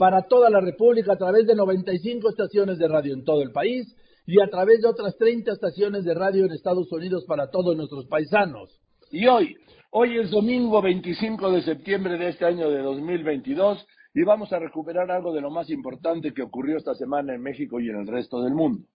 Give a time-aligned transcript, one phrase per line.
[0.00, 3.94] para toda la República, a través de 95 estaciones de radio en todo el país
[4.24, 8.06] y a través de otras 30 estaciones de radio en Estados Unidos para todos nuestros
[8.06, 8.80] paisanos.
[9.10, 9.58] Y hoy,
[9.90, 15.10] hoy es domingo 25 de septiembre de este año de 2022 y vamos a recuperar
[15.10, 18.40] algo de lo más importante que ocurrió esta semana en México y en el resto
[18.40, 18.86] del mundo.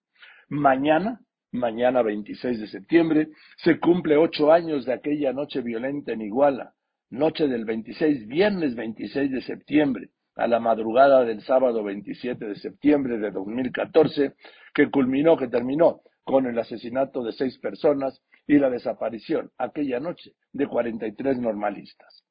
[0.49, 6.73] Mañana, mañana 26 de septiembre, se cumple ocho años de aquella noche violenta en Iguala,
[7.11, 13.17] noche del 26, viernes 26 de septiembre, a la madrugada del sábado 27 de septiembre
[13.17, 14.33] de 2014,
[14.73, 20.33] que culminó, que terminó con el asesinato de seis personas y la desaparición aquella noche
[20.51, 22.23] de 43 normalistas.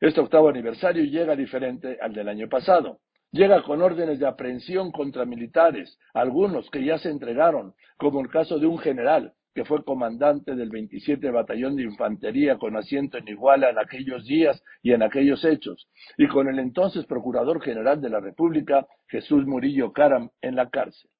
[0.00, 3.00] Este octavo aniversario llega diferente al del año pasado.
[3.32, 8.58] Llega con órdenes de aprehensión contra militares, algunos que ya se entregaron, como el caso
[8.58, 13.70] de un general que fue comandante del 27 Batallón de Infantería con asiento en Iguala
[13.70, 18.20] en aquellos días y en aquellos hechos, y con el entonces Procurador General de la
[18.20, 21.10] República, Jesús Murillo Caram, en la cárcel.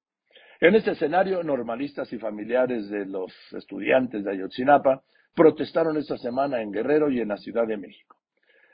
[0.60, 5.02] En este escenario, normalistas y familiares de los estudiantes de Ayotzinapa
[5.34, 8.16] protestaron esta semana en Guerrero y en la Ciudad de México.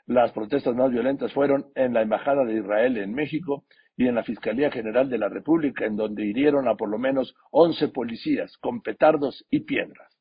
[0.05, 3.63] Las protestas más violentas fueron en la Embajada de Israel en México
[3.97, 7.35] y en la Fiscalía General de la República, en donde hirieron a por lo menos
[7.51, 10.16] 11 policías con petardos y piedras.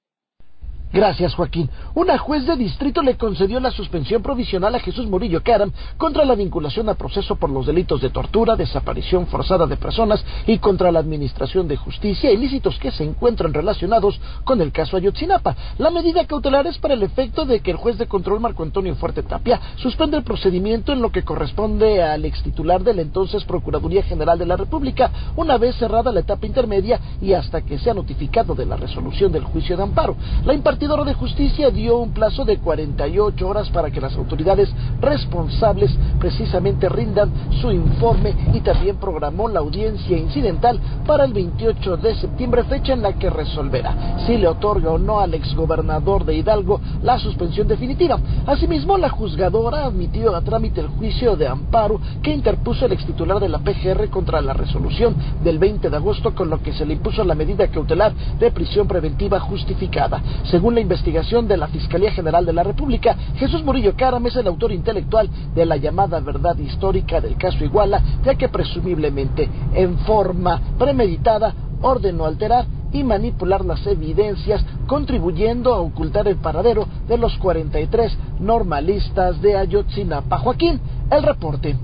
[0.96, 1.68] Gracias, Joaquín.
[1.92, 6.34] Una juez de distrito le concedió la suspensión provisional a Jesús Murillo Caram contra la
[6.34, 11.00] vinculación a proceso por los delitos de tortura, desaparición forzada de personas y contra la
[11.00, 15.54] administración de justicia, ilícitos que se encuentran relacionados con el caso Ayotzinapa.
[15.76, 18.94] La medida cautelar es para el efecto de que el juez de control Marco Antonio
[18.94, 24.02] Fuerte Tapia suspende el procedimiento en lo que corresponde al extitular de la entonces Procuraduría
[24.02, 28.54] General de la República, una vez cerrada la etapa intermedia y hasta que sea notificado
[28.54, 30.16] de la resolución del juicio de amparo.
[30.46, 30.54] La
[30.86, 36.88] partidor de justicia dio un plazo de 48 horas para que las autoridades responsables precisamente
[36.88, 37.28] rindan
[37.60, 43.02] su informe y también programó la audiencia incidental para el 28 de septiembre, fecha en
[43.02, 48.20] la que resolverá si le otorga o no al exgobernador de Hidalgo la suspensión definitiva.
[48.46, 53.40] Asimismo, la juzgadora ha admitido a trámite el juicio de amparo que interpuso el extitular
[53.40, 56.94] de la PGR contra la resolución del 20 de agosto, con lo que se le
[56.94, 60.22] impuso la medida cautelar de prisión preventiva justificada.
[60.44, 64.34] Según según la investigación de la Fiscalía General de la República, Jesús Murillo Caram es
[64.34, 69.96] el autor intelectual de la llamada verdad histórica del caso Iguala, ya que presumiblemente en
[69.98, 77.38] forma premeditada ordenó alterar y manipular las evidencias, contribuyendo a ocultar el paradero de los
[77.38, 80.38] 43 normalistas de Ayotzinapa.
[80.38, 80.80] Joaquín,
[81.12, 81.76] el reporte.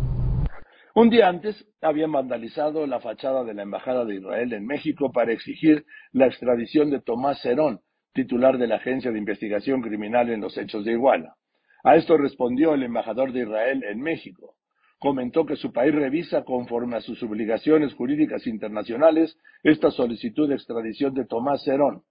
[0.97, 5.33] Un día antes habían vandalizado la fachada de la Embajada de Israel en México para
[5.33, 7.79] exigir la extradición de Tomás Cerón,
[8.13, 11.35] titular de la Agencia de Investigación Criminal en los hechos de Iguala.
[11.85, 14.55] A esto respondió el embajador de Israel en México.
[14.99, 21.13] Comentó que su país revisa conforme a sus obligaciones jurídicas internacionales esta solicitud de extradición
[21.15, 22.03] de Tomás Cerón.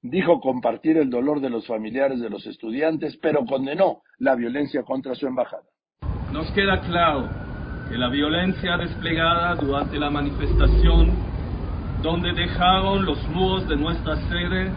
[0.00, 5.14] Dijo compartir el dolor de los familiares de los estudiantes, pero condenó la violencia contra
[5.14, 5.64] su embajada.
[6.32, 7.28] Nos queda claro
[7.90, 11.12] que la violencia desplegada durante la manifestación,
[12.02, 14.70] donde dejaron los muros de nuestra sede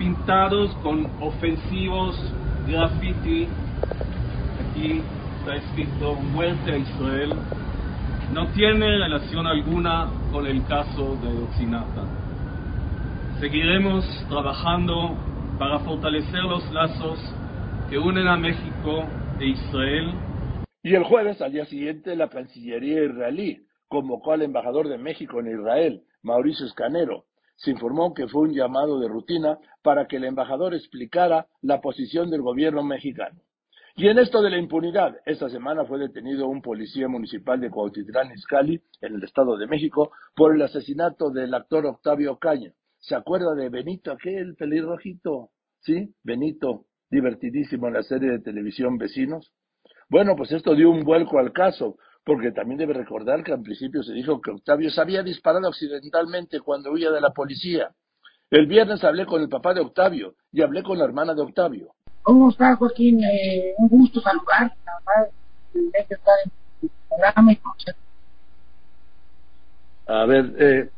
[0.00, 2.16] pintados con ofensivos
[2.66, 3.46] graffiti.
[4.70, 5.02] Aquí
[5.38, 7.34] está escrito muerte a Israel.
[8.32, 12.06] No tiene relación alguna con el caso de Otzinapa.
[13.40, 15.18] Seguiremos trabajando
[15.58, 17.18] para fortalecer los lazos
[17.90, 19.04] que unen a México
[19.38, 20.14] e Israel.
[20.82, 25.48] Y el jueves, al día siguiente, la Cancillería israelí convocó al embajador de México en
[25.48, 27.26] Israel, Mauricio Escanero,
[27.60, 32.30] se informó que fue un llamado de rutina para que el embajador explicara la posición
[32.30, 33.42] del gobierno mexicano.
[33.96, 38.32] Y en esto de la impunidad, esta semana fue detenido un policía municipal de Cuautitlán
[38.32, 42.72] Izcalli, en el Estado de México, por el asesinato del actor Octavio Caña.
[42.98, 45.50] ¿Se acuerda de Benito, aquel pelirrojito?
[45.80, 46.14] ¿Sí?
[46.22, 49.52] Benito, divertidísimo en la serie de televisión Vecinos.
[50.08, 51.96] Bueno, pues esto dio un vuelco al caso,
[52.30, 56.60] porque también debe recordar que al principio se dijo que Octavio se había disparado accidentalmente
[56.60, 57.90] cuando huía de la policía.
[58.52, 61.88] El viernes hablé con el papá de Octavio y hablé con la hermana de Octavio.
[62.22, 63.20] ¿Cómo está, Joaquín?
[63.24, 64.72] Eh, un gusto saludar.
[70.06, 70.88] Ah, A ver, eh,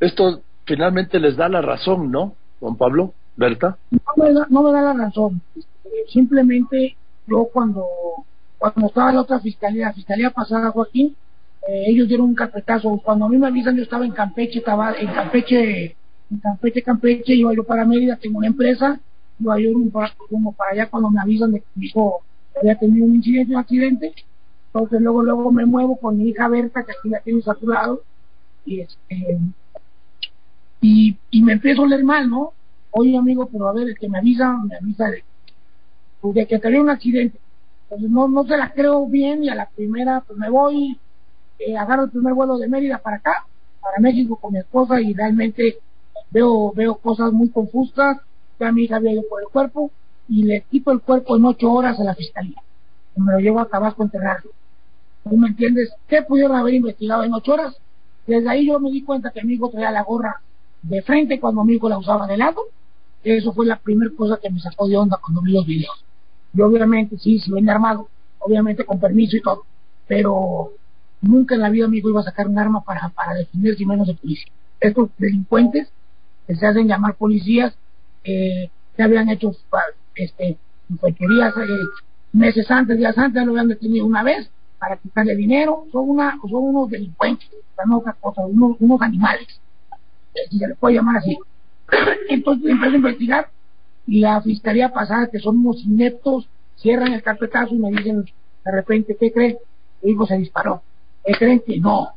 [0.00, 3.14] esto finalmente les da la razón, ¿no, Juan Pablo?
[3.36, 3.78] ¿Berta?
[3.92, 5.40] No me da, no me da la razón.
[6.08, 6.96] Simplemente
[7.28, 7.86] yo cuando,
[8.72, 11.14] cuando estaba la otra fiscalía, la fiscalía pasada, Joaquín,
[11.68, 12.98] eh, ellos dieron un carpetazo.
[13.04, 15.96] Cuando a mí me avisan, yo estaba en Campeche, estaba en Campeche,
[16.30, 18.98] en Campeche, Campeche, iba yo para Mérida, tengo una empresa,
[19.38, 19.70] iba yo
[20.30, 22.22] como para allá cuando me avisan de que mi hijo
[22.58, 24.14] había tenido un incidente, un accidente.
[24.68, 28.02] Entonces luego, luego me muevo con mi hija Berta, que aquí la tiene saturado,
[28.64, 29.38] y este,
[30.80, 32.52] y, y me empiezo a oler mal, ¿no?
[32.92, 35.22] Oye, amigo, pero a ver, el que me avisa, me avisa de,
[36.22, 37.43] de que tenía un accidente.
[37.84, 40.98] Entonces no, no se la creo bien y a la primera pues me voy,
[41.58, 43.46] eh, agarro el primer vuelo de Mérida para acá,
[43.80, 45.78] para México con mi esposa y realmente
[46.30, 48.18] veo, veo cosas muy confusas,
[48.58, 49.90] ya mi hija había ido por el cuerpo
[50.28, 52.62] y le quito el cuerpo en ocho horas a la fiscalía.
[53.16, 54.50] Y me lo llevo a Tabasco a enterrarlo.
[55.28, 55.92] ¿Tú me entiendes?
[56.08, 57.76] ¿Qué pudieron haber investigado en ocho horas?
[58.26, 60.40] Desde ahí yo me di cuenta que mi hijo traía la gorra
[60.82, 62.60] de frente cuando mi hijo la usaba de lado
[63.24, 66.04] eso fue la primera cosa que me sacó de onda cuando vi los videos.
[66.54, 68.08] Yo obviamente, sí, se ven armado,
[68.38, 69.64] obviamente con permiso y todo,
[70.06, 70.70] pero
[71.20, 73.86] nunca en la vida mi hijo iba a sacar un arma para, para defenderse y
[73.86, 74.52] menos de policía.
[74.80, 75.88] Estos delincuentes
[76.46, 77.74] que se hacen llamar policías,
[78.22, 79.52] eh, se habían hecho
[80.14, 80.58] este,
[81.00, 81.68] fechorías eh,
[82.32, 84.48] meses antes, días antes, lo habían detenido una vez
[84.78, 87.48] para quitarle dinero, son, una, son unos delincuentes,
[87.86, 89.48] no otra cosa, unos, unos animales,
[90.50, 91.36] si se les puede llamar así.
[92.28, 93.50] Entonces empecé a investigar
[94.06, 98.24] y la fiscalía pasada, que son unos ineptos, cierran el carpetazo y me dicen
[98.64, 99.58] de repente, ¿qué creen?
[100.02, 100.82] El hijo se disparó.
[101.24, 102.10] ¿Qué creen que no?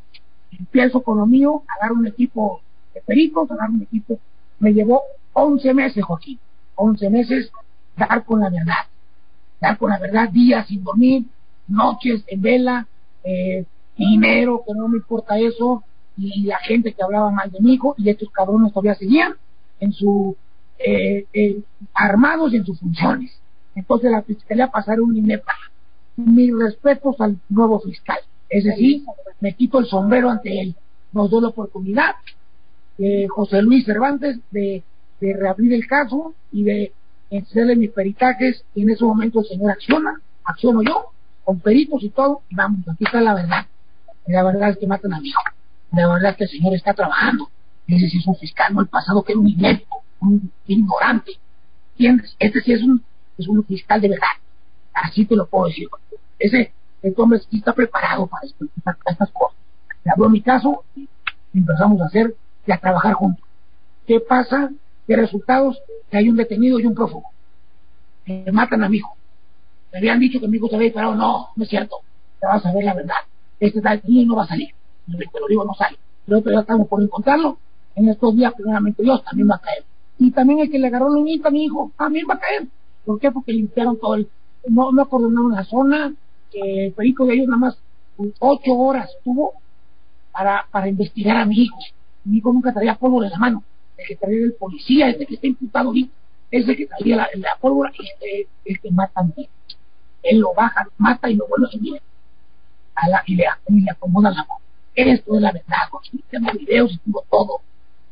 [0.52, 2.62] Empiezo con lo mío, agarro un equipo
[2.94, 4.20] de peritos, agarro un equipo.
[4.60, 5.02] Me llevó
[5.34, 6.40] 11 meses, Joaquín,
[6.76, 7.52] 11 meses
[7.96, 8.86] dar con la verdad.
[9.62, 11.26] Dar con la verdad, días sin dormir,
[11.68, 12.88] noches en vela,
[13.24, 13.66] eh,
[13.98, 15.84] dinero, que no me importa eso,
[16.18, 19.34] y la gente que hablaba mal de mi hijo, y estos cabrones todavía seguían
[19.80, 20.36] en su
[20.80, 21.62] eh, eh,
[21.94, 23.32] armados en sus funciones.
[23.76, 25.54] Entonces la fiscalía pasaron un inepta.
[26.16, 28.18] Mis respetos al nuevo fiscal.
[28.50, 29.04] Es decir,
[29.40, 30.76] me quito el sombrero ante él.
[31.12, 32.16] Nos dio la oportunidad,
[32.98, 34.84] eh, José Luis Cervantes, de,
[35.20, 36.92] reabrir el caso y de
[37.32, 38.64] hacerle mis peritajes.
[38.76, 41.08] Y en ese momento el señor acciona, acciono yo,
[41.44, 42.42] con peritos y todo.
[42.50, 43.66] Y vamos, aquí está la verdad.
[44.28, 45.42] La verdad es que matan a mi hijo.
[45.92, 47.50] La verdad es que el señor está trabajando
[47.96, 49.88] ese sí es un fiscal, no el pasado que era un inepto,
[50.22, 51.34] un ignorante.
[51.94, 52.36] ¿Entiendes?
[52.40, 53.04] Este sí es un,
[53.38, 54.28] es un fiscal de verdad.
[54.94, 55.88] Así te lo puedo decir.
[56.40, 59.58] Ese, este hombre sí está preparado para, estas cosas.
[60.04, 61.08] Le habló mi caso y
[61.54, 62.36] empezamos a hacer
[62.66, 63.44] y a trabajar juntos.
[64.06, 64.70] ¿Qué pasa?
[65.08, 65.80] ¿Qué resultados?
[66.10, 67.30] Que hay un detenido y un prófugo.
[68.26, 69.16] Me matan a mi hijo.
[69.92, 71.16] Me habían dicho que mi hijo se había disparado.
[71.16, 71.98] No, no es cierto.
[72.40, 73.16] Te vas a ver la verdad.
[73.60, 74.70] Este tal y no va a salir.
[75.06, 75.98] Te lo digo, no sale.
[76.26, 77.58] Pero ya estamos por encontrarlo
[77.98, 79.84] en estos días, primeramente Dios, también va a caer.
[80.20, 82.68] Y también el que le agarró la uñita a mi hijo, también va a caer.
[83.06, 83.32] ¿Por qué?
[83.32, 84.28] Porque limpiaron todo el,
[84.68, 86.14] no, no acordonaron la zona,
[86.52, 87.78] que el perico de ellos nada más
[88.40, 89.54] ocho horas tuvo
[90.32, 91.78] para, para investigar a mi hijo.
[92.24, 93.64] Mi hijo nunca traía pólvora en la mano.
[93.98, 96.14] El que traía el policía, el que está imputado ahorita,
[96.52, 99.48] es que traía la, pólvora y este, el que mata mí.
[100.24, 102.02] Él lo baja, mata y lo vuelve a subir.
[102.96, 104.62] A la, y, le, y le acomoda la mano.
[104.96, 105.78] Esto es la verdad,
[106.32, 107.62] tengo videos y todo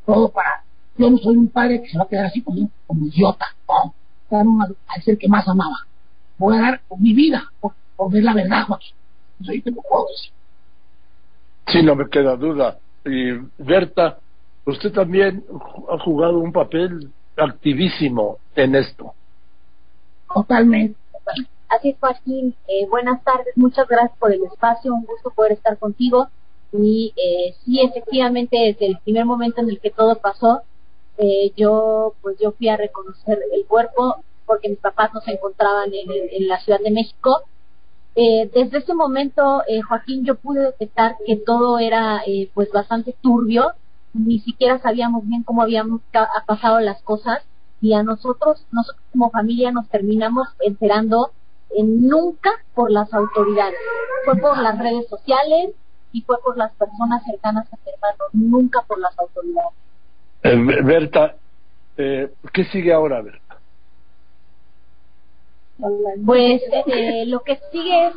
[0.05, 0.63] todo para...
[0.97, 3.93] Yo no soy un padre que se va a quedar así como, como idiota, no,
[4.29, 4.45] dar
[4.87, 5.85] al ser que más amaba.
[6.37, 7.73] Voy a dar mi vida por,
[8.11, 8.95] ver la verdad, Joaquín.
[9.41, 10.31] Eso ahí te lo puedo decir.
[11.67, 12.77] Sí, no me queda duda.
[13.05, 14.19] Y Berta,
[14.65, 15.43] usted también
[15.89, 19.13] ha jugado un papel activísimo en esto.
[20.33, 20.97] Totalmente.
[21.67, 22.55] Así es, Joaquín.
[22.67, 26.29] Eh, buenas tardes, muchas gracias por el espacio, un gusto poder estar contigo.
[26.71, 30.61] Y eh, sí, efectivamente, desde el primer momento en el que todo pasó,
[31.17, 35.89] eh, yo pues yo fui a reconocer el cuerpo porque mis papás no se encontraban
[35.93, 37.41] en, la Ciudad de México.
[38.15, 43.15] Eh, desde ese momento, eh, Joaquín, yo pude detectar que todo era eh, pues bastante
[43.21, 43.71] turbio,
[44.13, 46.01] ni siquiera sabíamos bien cómo habíamos
[46.45, 47.43] pasado las cosas
[47.81, 51.31] y a nosotros, nosotros como familia nos terminamos enterando
[51.77, 53.75] nunca por las autoridades,
[54.23, 55.73] fue por las redes sociales,
[56.15, 59.73] y fue por las personas cercanas a mi hermano, nunca por las autoridades.
[60.45, 61.35] Eh, Berta,
[61.97, 63.57] eh, ¿qué sigue ahora, Berta?
[66.23, 68.13] Pues eh, lo que sigue es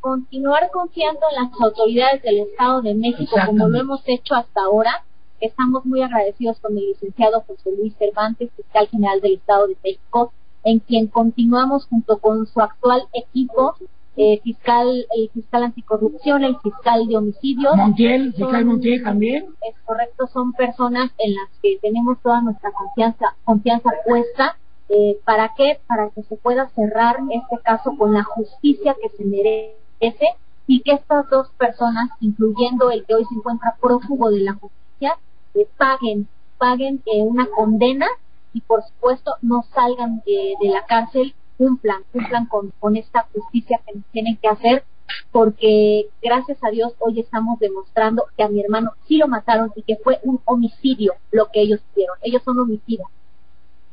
[0.00, 5.04] continuar confiando en las autoridades del Estado de México como lo hemos hecho hasta ahora.
[5.40, 10.32] Estamos muy agradecidos con el licenciado José Luis Cervantes, fiscal general del Estado de México,
[10.62, 13.74] en quien continuamos junto con su actual equipo
[14.14, 17.74] eh, fiscal, el fiscal anticorrupción, el fiscal de homicidios.
[17.76, 19.46] Montiel, fiscal Montiel también.
[19.66, 24.56] Es correcto, son personas en las que tenemos toda nuestra confianza, confianza puesta.
[24.90, 25.80] Eh, ¿Para qué?
[25.86, 30.26] Para que se pueda cerrar este caso con la justicia que se merece
[30.66, 35.16] y que estas dos personas, incluyendo el que hoy se encuentra prófugo de la justicia,
[35.54, 36.28] eh, paguen,
[36.58, 38.06] paguen eh, una condena
[38.52, 44.00] y por supuesto no salgan de la cárcel, cumplan, cumplan con, con esta justicia que
[44.10, 44.82] tienen que hacer,
[45.30, 49.82] porque gracias a Dios hoy estamos demostrando que a mi hermano sí lo mataron y
[49.82, 52.16] que fue un homicidio lo que ellos hicieron.
[52.22, 53.06] Ellos son homicidas.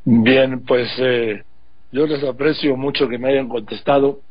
[0.03, 1.43] Bien, pues eh,
[1.91, 4.21] yo les aprecio mucho que me hayan contestado.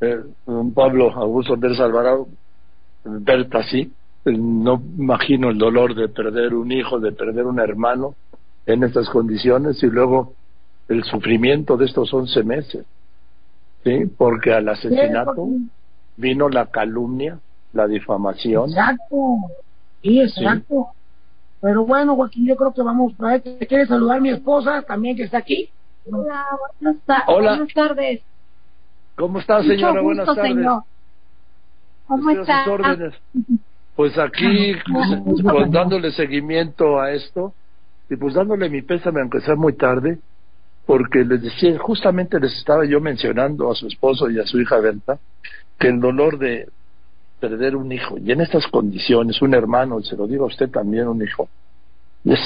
[0.00, 2.26] Eh, don Pablo Augusto Pérez Alvarado,
[3.04, 3.92] Berta sí,
[4.24, 8.14] no imagino el dolor de perder un hijo, de perder un hermano
[8.64, 10.32] en estas condiciones y luego
[10.92, 12.84] el sufrimiento de estos once meses,
[13.84, 14.06] ¿sí?
[14.16, 15.48] Porque al asesinato
[16.16, 17.38] vino la calumnia,
[17.72, 18.70] la difamación.
[18.70, 19.36] Exacto,
[20.02, 20.88] sí, exacto.
[21.60, 25.16] Pero bueno, Joaquín, yo creo que vamos a ver, ¿te quiere saludar mi esposa también
[25.16, 25.70] que está aquí?
[26.10, 26.46] Hola,
[26.80, 28.22] buenas, buenas tardes.
[29.16, 30.00] ¿Cómo está, señora?
[30.00, 30.54] buenas tardes.
[30.54, 30.82] Señor.
[32.06, 32.64] ¿Cómo está?
[33.94, 37.54] Pues aquí, pues, dándole seguimiento a esto,
[38.10, 40.18] y pues dándole mi pésame, aunque sea muy tarde,
[40.86, 44.78] porque les decía, justamente les estaba yo mencionando a su esposo y a su hija
[44.78, 45.18] Berta,
[45.78, 46.68] que el dolor de
[47.40, 51.08] perder un hijo, y en estas condiciones, un hermano, se lo digo a usted también,
[51.08, 51.48] un hijo,
[52.24, 52.40] es,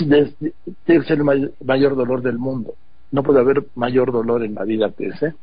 [0.86, 2.74] que ser el mayor, dolor del mundo.
[3.12, 5.34] No puede haber mayor dolor en la vida que ese.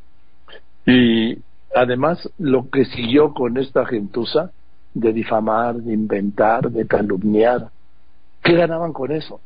[0.86, 1.38] Y
[1.74, 4.50] además, lo que siguió con esta gentuza
[4.92, 7.68] de difamar, de inventar, de calumniar,
[8.42, 9.40] ¿qué ganaban con eso?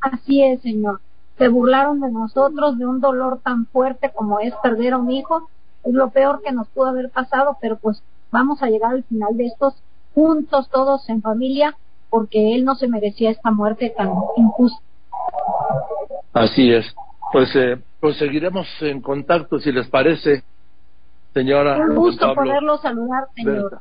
[0.00, 1.00] Así es, Señor.
[1.38, 5.48] Se burlaron de nosotros de un dolor tan fuerte como es perder a un hijo.
[5.84, 9.36] Es lo peor que nos pudo haber pasado, pero pues vamos a llegar al final
[9.36, 9.74] de estos
[10.14, 11.76] juntos todos en familia
[12.08, 14.80] porque él no se merecía esta muerte tan injusta.
[16.32, 16.86] Así es.
[17.32, 20.44] Pues, eh, pues seguiremos en contacto si les parece,
[21.32, 21.76] señora.
[21.78, 23.80] Un gusto poderlo saludar, señor.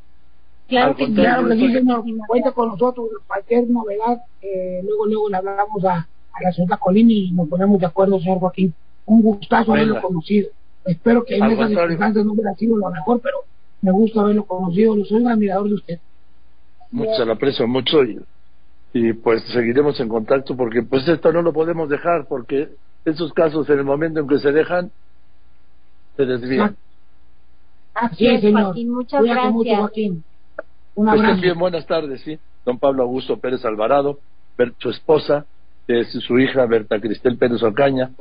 [0.67, 2.03] Claro que, claro que sí, señor.
[2.27, 4.23] Cuenta con nosotros cualquier novedad.
[4.41, 8.19] Eh, luego, luego le hablamos a, a la señora Colín y nos ponemos de acuerdo,
[8.19, 8.73] señor Joaquín.
[9.05, 10.49] Un gustazo haberlo conocido.
[10.85, 13.37] Espero que en esas circunstancias no hubiera sido lo mejor, pero
[13.81, 14.95] me gusta haberlo conocido.
[14.95, 15.99] Lo soy un admirador de usted.
[16.91, 18.19] Mucho, lo aprecio mucho y,
[18.93, 22.69] y pues seguiremos en contacto porque pues esto no lo podemos dejar porque
[23.05, 24.91] esos casos en el momento en que se dejan
[26.15, 26.75] se desvían.
[27.93, 28.63] Así es, señor.
[28.63, 29.53] Joaquín, muchas gracias.
[29.53, 30.23] Mucho, Joaquín.
[30.95, 31.41] Un abrazo.
[31.41, 32.37] bien, buenas tardes, sí.
[32.65, 34.19] Don Pablo Augusto Pérez Alvarado,
[34.77, 35.45] su esposa,
[35.87, 38.11] es su hija Berta Cristel Pérez Ocaña,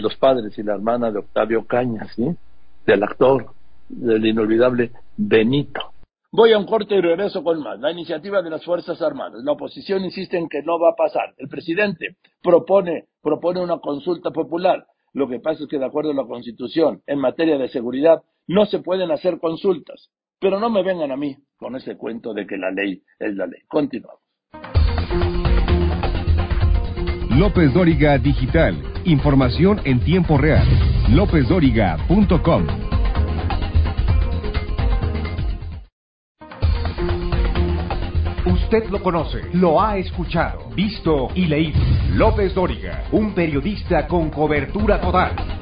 [0.00, 2.24] los padres y la hermana de Octavio Caña, ¿sí?
[2.86, 3.52] Del actor,
[3.88, 5.92] del inolvidable Benito.
[6.32, 7.78] Voy a un corte y regreso con más.
[7.78, 9.44] La iniciativa de las Fuerzas Armadas.
[9.44, 11.34] La oposición insiste en que no va a pasar.
[11.36, 14.84] El presidente propone, propone una consulta popular.
[15.12, 18.66] Lo que pasa es que, de acuerdo a la Constitución, en materia de seguridad, no
[18.66, 20.10] se pueden hacer consultas.
[20.40, 23.46] Pero no me vengan a mí con ese cuento de que la ley es la
[23.46, 23.60] ley.
[23.68, 24.23] Continuamos.
[27.36, 28.80] López Dóriga Digital.
[29.04, 30.64] Información en tiempo real.
[31.10, 32.66] LópezDóriga.com.
[38.46, 41.80] Usted lo conoce, lo ha escuchado, visto y leído.
[42.12, 45.53] López Dóriga, un periodista con cobertura total.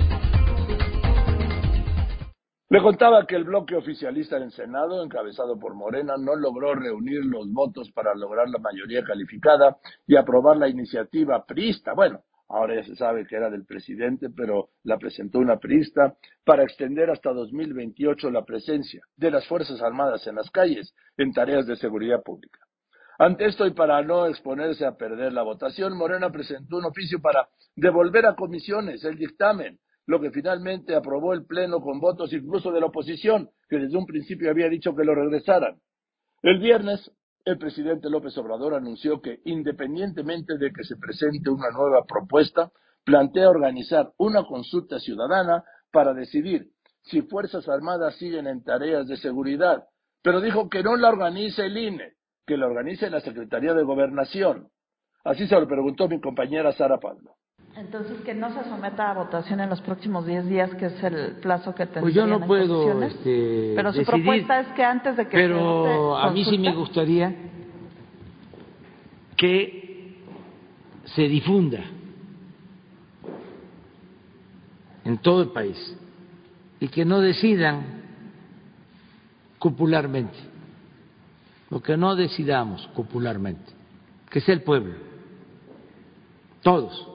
[2.72, 7.22] Le contaba que el bloque oficialista en el Senado, encabezado por Morena, no logró reunir
[7.22, 9.76] los votos para lograr la mayoría calificada
[10.06, 11.92] y aprobar la iniciativa priista.
[11.92, 16.14] Bueno, ahora ya se sabe que era del presidente, pero la presentó una priista
[16.44, 21.66] para extender hasta 2028 la presencia de las Fuerzas Armadas en las calles en tareas
[21.66, 22.60] de seguridad pública.
[23.18, 27.50] Ante esto y para no exponerse a perder la votación, Morena presentó un oficio para
[27.76, 32.80] devolver a comisiones el dictamen lo que finalmente aprobó el Pleno con votos incluso de
[32.80, 35.80] la oposición, que desde un principio había dicho que lo regresaran.
[36.42, 37.10] El viernes,
[37.44, 42.70] el presidente López Obrador anunció que, independientemente de que se presente una nueva propuesta,
[43.04, 46.70] plantea organizar una consulta ciudadana para decidir
[47.02, 49.84] si Fuerzas Armadas siguen en tareas de seguridad,
[50.22, 52.14] pero dijo que no la organice el INE,
[52.46, 54.68] que la organice la Secretaría de Gobernación.
[55.24, 57.36] Así se lo preguntó mi compañera Sara Pablo.
[57.74, 61.36] Entonces, que no se someta a votación en los próximos 10 días, que es el
[61.36, 65.26] plazo que tendría Pues yo no puedo este, Pero su propuesta es que antes de
[65.26, 67.34] que Pero a mí sí me gustaría
[69.36, 70.18] que
[71.04, 71.80] se difunda
[75.04, 75.96] en todo el país
[76.78, 78.02] y que no decidan
[79.58, 80.36] popularmente,
[81.70, 83.72] lo que no decidamos popularmente,
[84.30, 84.94] que sea el pueblo,
[86.62, 87.11] todos.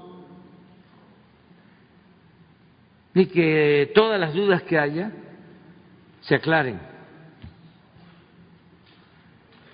[3.18, 5.12] Y que todas las dudas que haya
[6.22, 6.80] se aclaren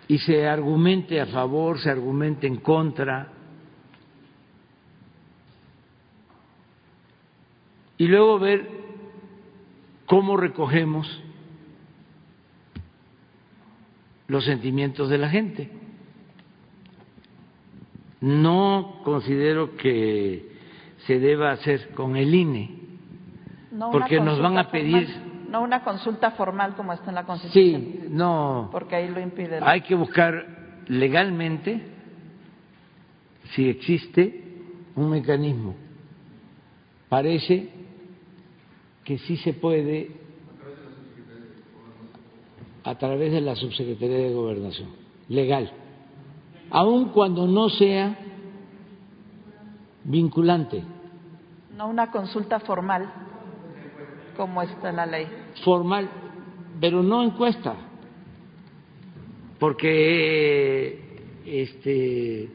[0.07, 3.33] y se argumente a favor, se argumente en contra.
[7.97, 8.65] Y luego ver
[10.05, 11.21] cómo recogemos
[14.27, 15.69] los sentimientos de la gente.
[18.21, 20.49] No considero que
[21.07, 22.82] se deba hacer con el INE,
[23.91, 25.07] porque nos van a pedir
[25.49, 27.81] no una consulta formal como está en la Constitución.
[27.81, 28.69] Sí, no.
[28.71, 29.59] Porque ahí lo impide.
[29.61, 31.79] Hay que buscar legalmente
[33.53, 34.43] si existe
[34.95, 35.75] un mecanismo.
[37.07, 37.69] Parece
[39.03, 40.11] que sí se puede
[42.83, 44.89] a través de la Subsecretaría de Gobernación,
[45.29, 45.71] legal,
[46.71, 48.17] aun cuando no sea
[50.03, 50.83] vinculante.
[51.77, 53.32] No una consulta formal
[54.35, 55.27] como está la ley.
[55.63, 56.09] Formal,
[56.79, 57.75] pero no encuesta,
[59.59, 62.49] porque este,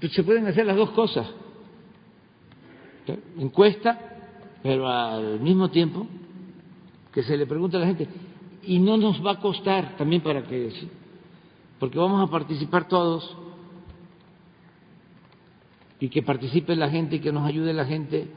[0.00, 1.26] pues se pueden hacer las dos cosas,
[3.38, 3.98] encuesta,
[4.62, 6.06] pero al mismo tiempo
[7.12, 8.08] que se le pregunta a la gente,
[8.62, 10.70] y no nos va a costar también para que,
[11.78, 13.36] porque vamos a participar todos,
[16.00, 18.28] y que participe la gente y que nos ayude la gente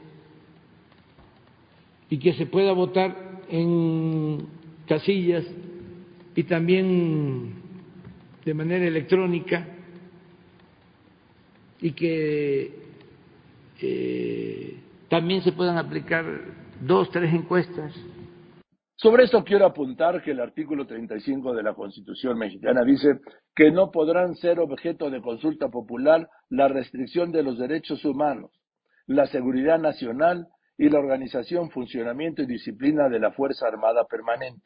[2.10, 4.46] y que se pueda votar en
[4.86, 5.44] casillas
[6.34, 7.54] y también
[8.44, 9.66] de manera electrónica
[11.80, 12.72] y que
[13.80, 16.24] eh, también se puedan aplicar
[16.80, 17.94] dos, tres encuestas.
[18.96, 23.20] Sobre esto quiero apuntar que el artículo 35 de la Constitución mexicana dice
[23.54, 28.50] que no podrán ser objeto de consulta popular la restricción de los derechos humanos,
[29.06, 34.62] la seguridad nacional y la organización, funcionamiento y disciplina de la Fuerza Armada Permanente.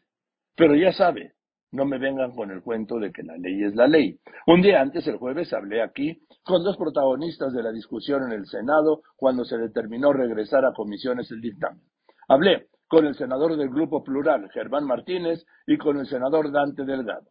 [0.54, 1.32] Pero ya sabe,
[1.72, 4.20] no me vengan con el cuento de que la ley es la ley.
[4.46, 8.46] Un día antes, el jueves, hablé aquí con dos protagonistas de la discusión en el
[8.46, 11.82] Senado cuando se determinó regresar a comisiones el dictamen.
[12.28, 17.30] Hablé con el senador del Grupo Plural, Germán Martínez, y con el senador Dante Delgado.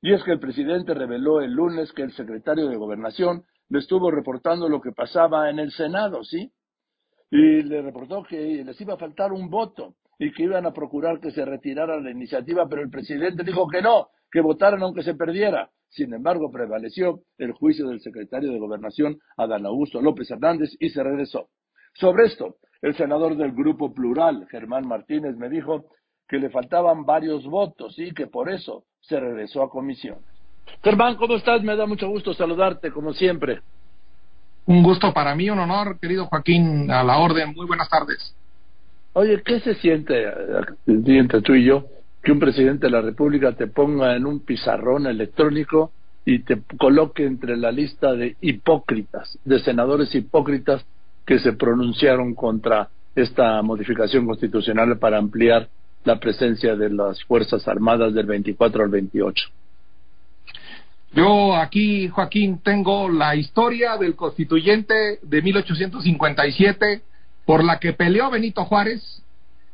[0.00, 4.10] Y es que el presidente reveló el lunes que el secretario de Gobernación le estuvo
[4.10, 6.52] reportando lo que pasaba en el Senado, ¿sí?
[7.30, 11.20] Y le reportó que les iba a faltar un voto y que iban a procurar
[11.20, 15.14] que se retirara la iniciativa, pero el presidente dijo que no, que votaran aunque se
[15.14, 15.70] perdiera.
[15.88, 21.02] Sin embargo, prevaleció el juicio del secretario de Gobernación, Adán Augusto López Hernández, y se
[21.02, 21.48] regresó.
[21.94, 25.86] Sobre esto, el senador del Grupo Plural, Germán Martínez, me dijo
[26.28, 30.18] que le faltaban varios votos y que por eso se regresó a comisión.
[30.82, 31.62] Germán, ¿cómo estás?
[31.62, 33.60] Me da mucho gusto saludarte, como siempre.
[34.66, 37.52] Un gusto para mí, un honor, querido Joaquín, a la orden.
[37.54, 38.34] Muy buenas tardes.
[39.12, 40.24] Oye, ¿qué se siente,
[40.86, 41.84] entre tú y yo,
[42.22, 45.92] que un presidente de la República te ponga en un pizarrón electrónico
[46.24, 50.84] y te coloque entre la lista de hipócritas, de senadores hipócritas
[51.26, 55.68] que se pronunciaron contra esta modificación constitucional para ampliar
[56.04, 59.44] la presencia de las Fuerzas Armadas del 24 al 28?
[61.14, 67.02] Yo aquí, Joaquín, tengo la historia del constituyente de 1857
[67.44, 69.22] por la que peleó Benito Juárez,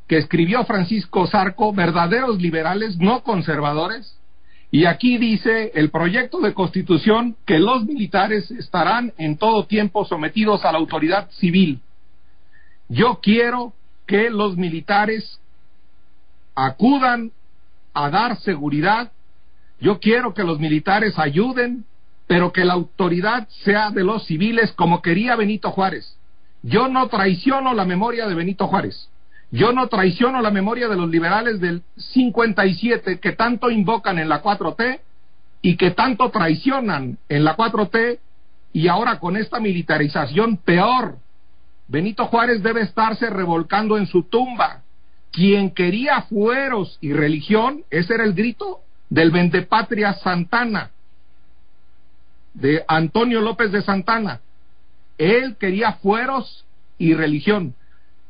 [0.06, 4.18] que escribió Francisco Zarco, verdaderos liberales, no conservadores,
[4.70, 10.66] y aquí dice el proyecto de constitución que los militares estarán en todo tiempo sometidos
[10.66, 11.80] a la autoridad civil.
[12.88, 13.72] Yo quiero
[14.06, 15.40] que los militares
[16.54, 17.32] acudan
[17.94, 19.10] a dar seguridad
[19.80, 21.84] yo quiero que los militares ayuden,
[22.26, 26.16] pero que la autoridad sea de los civiles como quería Benito Juárez.
[26.62, 29.08] Yo no traiciono la memoria de Benito Juárez.
[29.50, 34.42] Yo no traiciono la memoria de los liberales del 57 que tanto invocan en la
[34.42, 35.00] 4T
[35.62, 38.18] y que tanto traicionan en la 4T
[38.72, 41.16] y ahora con esta militarización peor.
[41.88, 44.82] Benito Juárez debe estarse revolcando en su tumba.
[45.32, 48.80] Quien quería fueros y religión, ese era el grito
[49.10, 50.90] del Ventepatria Santana,
[52.54, 54.40] de Antonio López de Santana.
[55.18, 56.64] Él quería fueros
[56.96, 57.74] y religión.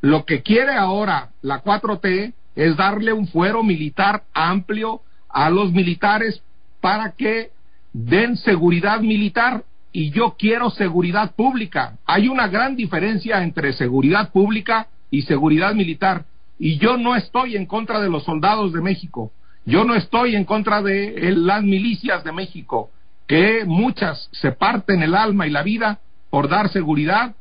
[0.01, 6.43] Lo que quiere ahora la 4T es darle un fuero militar amplio a los militares
[6.81, 7.51] para que
[7.93, 11.99] den seguridad militar y yo quiero seguridad pública.
[12.07, 16.25] Hay una gran diferencia entre seguridad pública y seguridad militar
[16.59, 19.33] y yo no estoy en contra de los soldados de México.
[19.71, 22.91] Yo no estoy en contra de las milicias de México,
[23.29, 27.37] que muchas se parten el alma y la vida por dar seguridad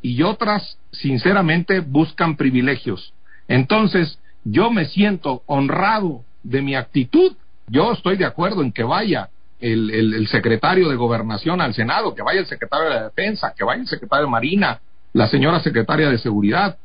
[0.00, 3.12] y otras, sinceramente, buscan privilegios.
[3.46, 7.36] Entonces, yo me siento honrado de mi actitud.
[7.66, 9.28] Yo estoy de acuerdo en que vaya
[9.60, 13.64] el, el, secretario de Gobernación al Senado, que vaya el secretario de la Defensa, que
[13.64, 14.80] vaya el secretario de Marina,
[15.12, 16.78] la señora secretaria de Seguridad,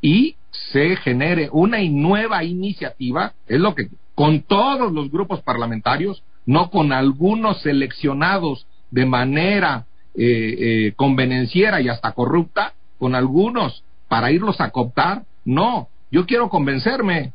[0.00, 6.70] y se genere una nueva iniciativa, es lo que con todos los grupos parlamentarios, no
[6.70, 14.60] con algunos seleccionados de manera eh, eh, convenenciera y hasta corrupta, con algunos para irlos
[14.60, 17.32] a cooptar, no, yo quiero convencerme,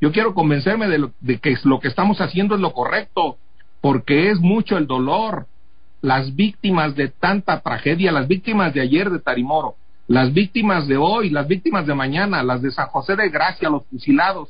[0.00, 3.36] yo quiero convencerme de, de que lo que estamos haciendo es lo correcto,
[3.80, 5.46] porque es mucho el dolor,
[6.00, 9.76] las víctimas de tanta tragedia, las víctimas de ayer de Tarimoro,
[10.06, 13.84] las víctimas de hoy, las víctimas de mañana, las de San José de Gracia, los
[13.86, 14.48] fusilados,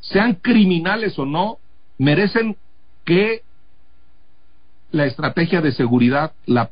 [0.00, 1.58] sean criminales o no,
[1.98, 2.56] merecen
[3.04, 3.42] que
[4.90, 6.70] la estrategia de seguridad la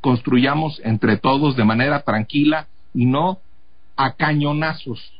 [0.00, 3.38] construyamos entre todos de manera tranquila y no
[3.96, 5.12] a cañonazos,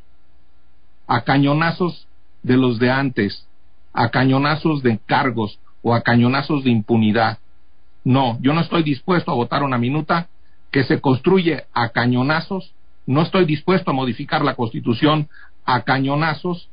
[1.06, 2.06] a cañonazos
[2.42, 3.46] de los de antes,
[3.92, 7.38] a cañonazos de cargos o a cañonazos de impunidad.
[8.04, 10.28] No, yo no estoy dispuesto a votar una minuta
[10.70, 12.72] que se construye a cañonazos,
[13.06, 15.28] no estoy dispuesto a modificar la constitución
[15.64, 16.68] a cañonazos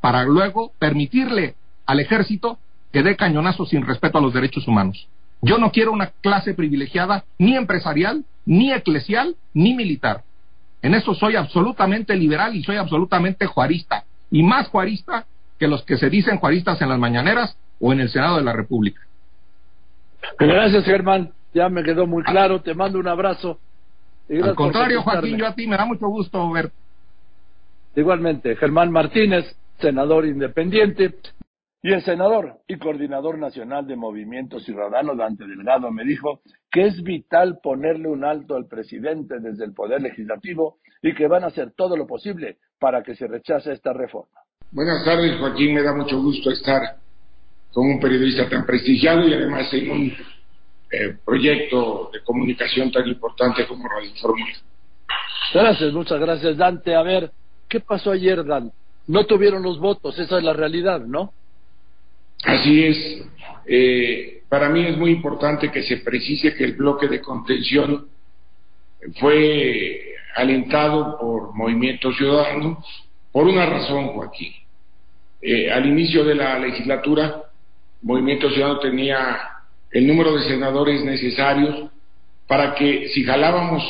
[0.00, 1.54] para luego permitirle
[1.86, 2.58] al ejército
[2.92, 5.08] que dé cañonazos sin respeto a los derechos humanos.
[5.40, 10.22] Yo no quiero una clase privilegiada ni empresarial, ni eclesial, ni militar.
[10.82, 14.04] En eso soy absolutamente liberal y soy absolutamente juarista.
[14.30, 15.26] Y más juarista
[15.58, 18.52] que los que se dicen juaristas en las mañaneras o en el Senado de la
[18.52, 19.00] República.
[20.38, 21.32] Gracias, Germán.
[21.54, 22.60] Ya me quedó muy claro.
[22.60, 23.58] Te mando un abrazo.
[24.30, 26.70] Al contrario, Joaquín, yo a ti me da mucho gusto ver.
[27.96, 31.14] Igualmente, Germán Martínez, senador independiente.
[31.82, 37.02] Y el senador y coordinador nacional de Movimiento Ciudadano, Dante Delgado, me dijo que es
[37.02, 41.72] vital ponerle un alto al presidente desde el Poder Legislativo y que van a hacer
[41.76, 44.40] todo lo posible para que se rechace esta reforma.
[44.72, 45.74] Buenas tardes, Joaquín.
[45.74, 46.82] Me da mucho gusto estar
[47.72, 50.12] con un periodista tan prestigiado y además en un
[50.90, 54.52] eh, proyecto de comunicación tan importante como Radio Fórmula.
[55.54, 56.94] Gracias, muchas gracias, Dante.
[56.94, 57.30] A ver,
[57.68, 58.72] ¿qué pasó ayer, Dan?
[59.08, 61.32] No tuvieron los votos, esa es la realidad, ¿no?
[62.44, 63.24] Así es.
[63.66, 68.06] Eh, para mí es muy importante que se precise que el bloque de contención
[69.18, 72.82] fue alentado por Movimiento Ciudadano
[73.32, 74.52] por una razón, Joaquín.
[75.40, 77.44] Eh, al inicio de la legislatura,
[78.02, 79.38] Movimiento Ciudadano tenía
[79.90, 81.90] el número de senadores necesarios
[82.46, 83.82] para que si jalábamos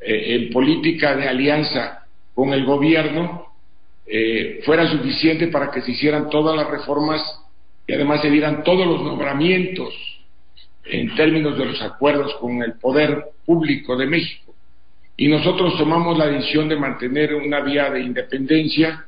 [0.00, 3.45] eh, en política de alianza con el gobierno,
[4.06, 7.22] eh, fuera suficiente para que se hicieran todas las reformas
[7.86, 9.94] y además se dieran todos los nombramientos
[10.84, 14.54] en términos de los acuerdos con el poder público de México.
[15.16, 19.06] Y nosotros tomamos la decisión de mantener una vía de independencia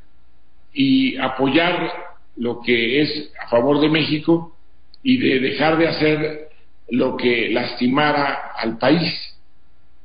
[0.73, 1.93] y apoyar
[2.37, 4.57] lo que es a favor de México
[5.03, 6.49] y de dejar de hacer
[6.91, 9.13] lo que lastimara al país.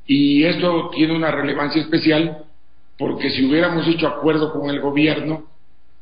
[0.06, 2.43] Y esto tiene una relevancia especial
[2.98, 5.44] porque si hubiéramos hecho acuerdo con el gobierno,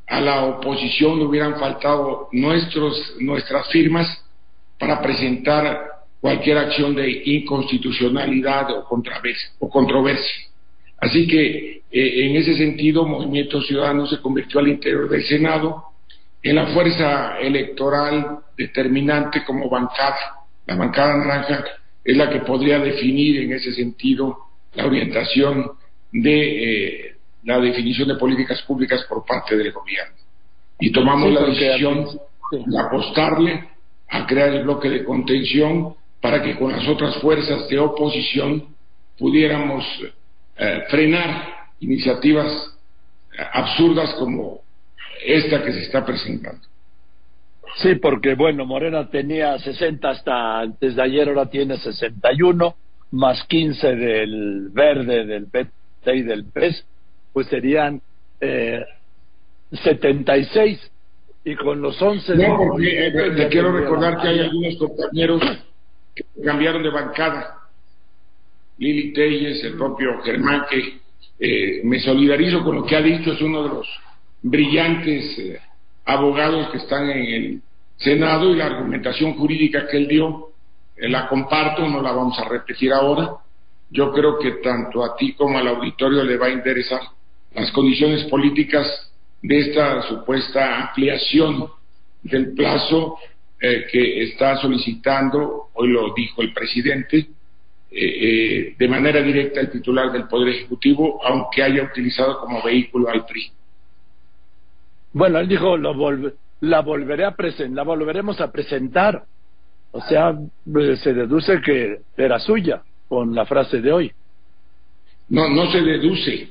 [0.07, 4.23] a la oposición le hubieran faltado nuestros, nuestras firmas
[4.79, 10.47] para presentar cualquier acción de inconstitucionalidad o, controversia.
[10.99, 15.85] Así que eh, en ese sentido, Movimiento Ciudadano se convirtió al interior del Senado
[16.43, 20.19] en la fuerza electoral determinante como bancada.
[20.67, 21.65] La bancada naranja
[22.05, 24.37] es la que podría definir en ese sentido
[24.75, 25.73] la orientación
[26.13, 30.15] de eh, la definición de políticas públicas por parte del gobierno.
[30.79, 32.07] Y tomamos la decisión
[32.51, 33.69] de apostarle
[34.09, 38.67] a crear el bloque de contención para que con las otras fuerzas de oposición
[39.19, 39.85] pudiéramos
[40.57, 42.47] eh, frenar iniciativas
[43.33, 44.61] eh, absurdas como
[45.25, 46.61] esta que se está presentando.
[47.77, 52.75] Sí, porque bueno, Morena tenía 60 hasta antes de ayer, ahora tiene 61,
[53.13, 56.85] más 15 del verde, del PT y del PES,
[57.33, 58.01] pues serían
[58.41, 58.85] eh,
[59.71, 60.91] 76.
[61.45, 62.37] Y con los 11...
[62.37, 65.43] No, porque eh, quiero recordar que hay algunos compañeros
[66.15, 67.59] que cambiaron de bancada.
[68.79, 71.01] Lili Telles, el propio Germán, que
[71.39, 73.89] eh, me solidarizo con lo que ha dicho, es uno de los
[74.43, 75.59] brillantes eh,
[76.05, 77.63] abogados que están en el
[77.97, 80.51] Senado y la argumentación jurídica que él dio,
[80.97, 83.31] eh, la comparto, no la vamos a repetir ahora.
[83.93, 87.01] Yo creo que tanto a ti como al auditorio le va a interesar
[87.55, 88.87] las condiciones políticas
[89.43, 91.69] de esta supuesta ampliación
[92.23, 93.19] del plazo
[93.61, 97.27] eh, que está solicitando, hoy lo dijo el presidente, eh,
[97.91, 103.27] eh, de manera directa el titular del Poder Ejecutivo, aunque haya utilizado como vehículo al
[103.27, 103.53] PRI.
[105.13, 105.93] Bueno, él dijo, lo
[106.61, 107.37] la, volveré a
[107.69, 109.25] la volveremos a presentar.
[109.91, 110.35] O sea,
[111.03, 114.11] se deduce que era suya con la frase de hoy.
[115.29, 116.49] No, no se deduce,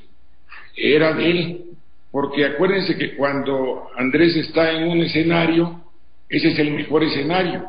[0.76, 1.64] era de él,
[2.12, 5.80] porque acuérdense que cuando Andrés está en un escenario,
[6.28, 7.64] ese es el mejor escenario.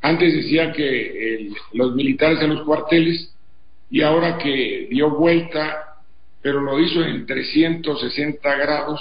[0.00, 3.34] Antes decía que los militares en los cuarteles
[3.90, 5.98] y ahora que dio vuelta,
[6.40, 8.98] pero lo hizo en 360 grados,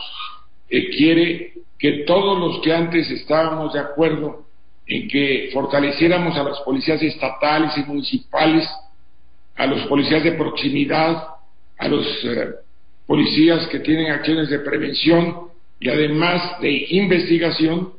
[0.70, 4.46] eh, quiere que todos los que antes estábamos de acuerdo
[4.86, 8.68] en que fortaleciéramos a las policías estatales y municipales,
[9.58, 11.28] a los policías de proximidad,
[11.78, 12.50] a los eh,
[13.06, 15.48] policías que tienen acciones de prevención
[15.80, 17.94] y además de investigación,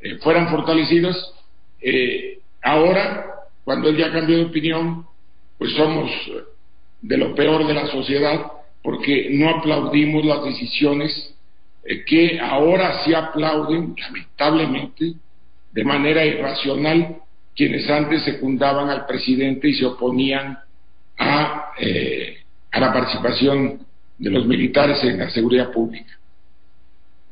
[0.00, 1.34] eh, fueran fortalecidos.
[1.80, 3.26] Eh, ahora,
[3.64, 5.06] cuando él ya cambió de opinión,
[5.56, 6.10] pues somos
[7.00, 8.50] de lo peor de la sociedad
[8.82, 11.34] porque no aplaudimos las decisiones
[12.06, 15.12] que ahora sí aplauden, lamentablemente,
[15.72, 17.18] de manera irracional,
[17.54, 20.58] quienes antes secundaban al presidente y se oponían
[21.18, 22.38] a, eh,
[22.72, 23.80] a la participación
[24.18, 26.18] de los militares en la seguridad pública.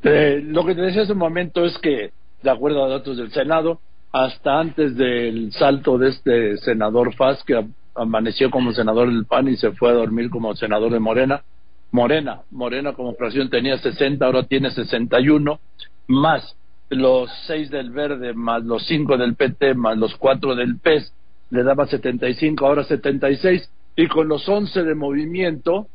[0.03, 3.31] Eh, lo que te decía hace un momento es que, de acuerdo a datos del
[3.31, 3.79] Senado,
[4.11, 7.65] hasta antes del salto de este senador Faz, que
[7.95, 11.43] amaneció como senador del PAN y se fue a dormir como senador de Morena,
[11.91, 15.59] Morena, Morena como fracción tenía 60, ahora tiene 61,
[16.07, 16.55] más
[16.89, 21.13] los seis del Verde, más los cinco del PT, más los cuatro del PES,
[21.53, 25.85] le daba 75, ahora 76, y con los 11 de movimiento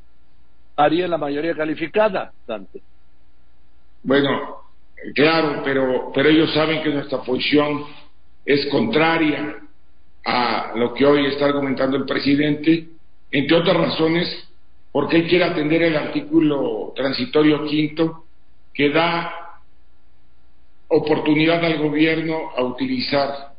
[0.76, 2.80] haría la mayoría calificada, Dante.
[4.04, 4.62] Bueno,
[5.16, 7.82] claro, pero, pero ellos saben que nuestra posición
[8.46, 9.56] es contraria
[10.24, 12.90] a lo que hoy está argumentando el presidente,
[13.32, 14.48] entre otras razones,
[14.92, 18.26] porque él quiere atender el artículo transitorio quinto
[18.72, 19.34] que da
[20.86, 23.57] oportunidad al gobierno a utilizar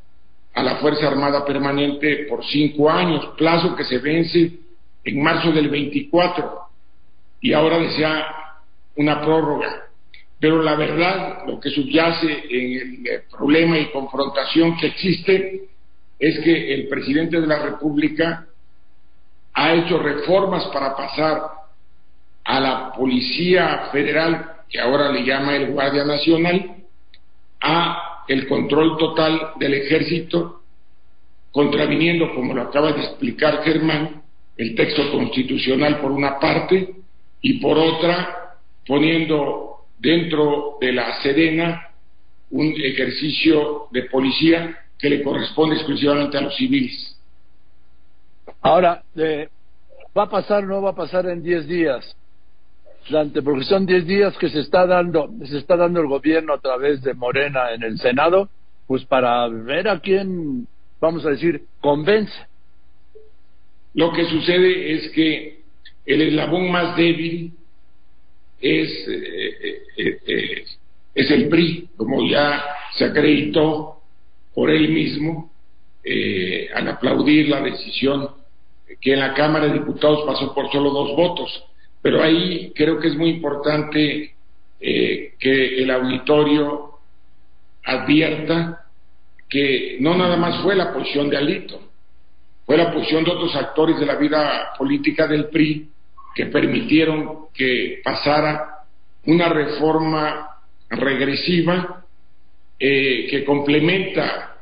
[0.54, 4.52] a la Fuerza Armada Permanente por cinco años, plazo que se vence
[5.04, 6.60] en marzo del 24
[7.42, 8.26] y ahora desea
[8.96, 9.86] una prórroga.
[10.40, 15.70] Pero la verdad, lo que subyace en el problema y confrontación que existe
[16.18, 18.46] es que el presidente de la República
[19.54, 21.42] ha hecho reformas para pasar
[22.44, 26.78] a la Policía Federal, que ahora le llama el Guardia Nacional,
[27.62, 30.62] a el control total del ejército,
[31.52, 34.22] contraviniendo, como lo acaba de explicar Germán,
[34.56, 36.94] el texto constitucional por una parte
[37.42, 41.90] y por otra poniendo dentro de la Serena
[42.52, 47.18] un ejercicio de policía que le corresponde exclusivamente a los civiles.
[48.62, 49.50] Ahora, eh,
[50.16, 52.16] ¿va a pasar no va a pasar en 10 días?
[53.44, 57.02] Porque son 10 días que se está dando, se está dando el gobierno a través
[57.02, 58.50] de Morena en el Senado,
[58.88, 60.68] pues para ver a quién,
[61.00, 62.34] vamos a decir, convence.
[63.94, 65.62] Lo que sucede es que
[66.06, 67.54] el eslabón más débil
[68.62, 70.64] es, eh, eh,
[71.16, 72.64] es el PRI, como ya
[72.96, 74.02] se acreditó
[74.54, 75.52] por él mismo
[76.74, 78.30] al aplaudir la decisión
[79.02, 81.64] que en la Cámara de Diputados pasó por solo dos votos.
[82.02, 84.34] Pero ahí creo que es muy importante
[84.80, 86.92] eh, que el auditorio
[87.84, 88.86] advierta
[89.50, 91.82] que no nada más fue la posición de Alito,
[92.66, 95.90] fue la posición de otros actores de la vida política del PRI
[96.36, 98.86] que permitieron que pasara
[99.26, 100.50] una reforma
[100.90, 102.06] regresiva
[102.80, 104.56] eh, que complementa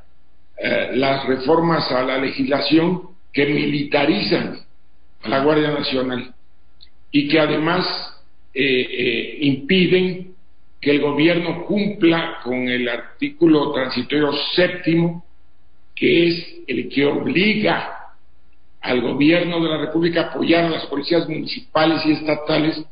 [0.57, 4.57] eh, las reformas a la legislación que militarizan
[5.21, 6.33] a la Guardia Nacional
[7.11, 7.85] y que además
[8.53, 10.33] eh, eh, impiden
[10.81, 15.25] que el gobierno cumpla con el artículo transitorio séptimo,
[15.95, 17.93] que es el que obliga
[18.81, 22.83] al gobierno de la República a apoyar a las policías municipales y estatales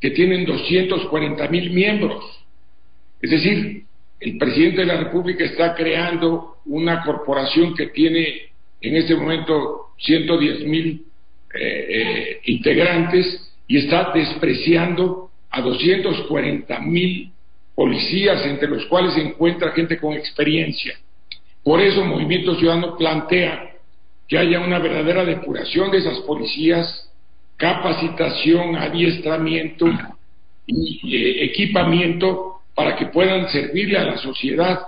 [0.00, 2.24] que tienen 240 mil miembros.
[3.20, 3.84] Es decir,
[4.20, 10.66] el presidente de la República está creando una corporación que tiene en este momento 110
[10.66, 11.04] mil
[11.54, 17.30] eh, integrantes y está despreciando a 240 mil
[17.72, 20.98] policías, entre los cuales se encuentra gente con experiencia.
[21.62, 23.76] Por eso Movimiento Ciudadano plantea
[24.26, 27.12] que haya una verdadera depuración de esas policías,
[27.56, 29.86] capacitación, adiestramiento
[30.66, 34.80] y eh, equipamiento para que puedan servirle a la sociedad.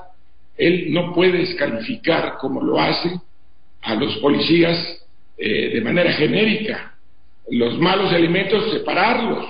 [0.57, 3.13] Él no puede descalificar, como lo hace,
[3.83, 5.07] a los policías
[5.39, 6.92] eh, de manera genérica.
[7.51, 9.45] Los malos elementos, separarlos,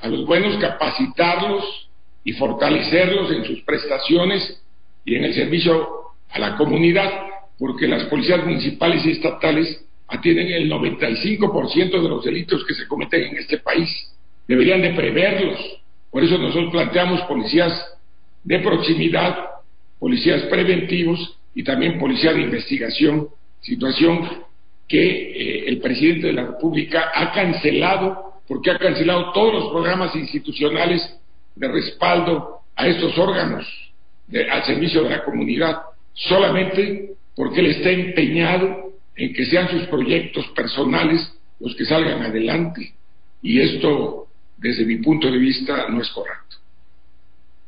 [0.00, 1.88] a los buenos, capacitarlos
[2.24, 4.62] y fortalecerlos en sus prestaciones
[5.04, 5.88] y en el servicio
[6.30, 7.10] a la comunidad,
[7.58, 13.24] porque las policías municipales y estatales atienden el 95% de los delitos que se cometen
[13.24, 13.88] en este país.
[14.46, 15.58] Deberían de preverlos.
[16.10, 17.72] Por eso nosotros planteamos policías
[18.44, 19.36] de proximidad,
[19.98, 23.28] policías preventivos y también policía de investigación,
[23.60, 24.47] situación
[24.88, 30.16] que eh, el presidente de la República ha cancelado, porque ha cancelado todos los programas
[30.16, 31.02] institucionales
[31.54, 33.66] de respaldo a estos órganos
[34.50, 35.78] al servicio de la comunidad,
[36.12, 42.94] solamente porque él está empeñado en que sean sus proyectos personales los que salgan adelante.
[43.42, 46.56] Y esto, desde mi punto de vista, no es correcto.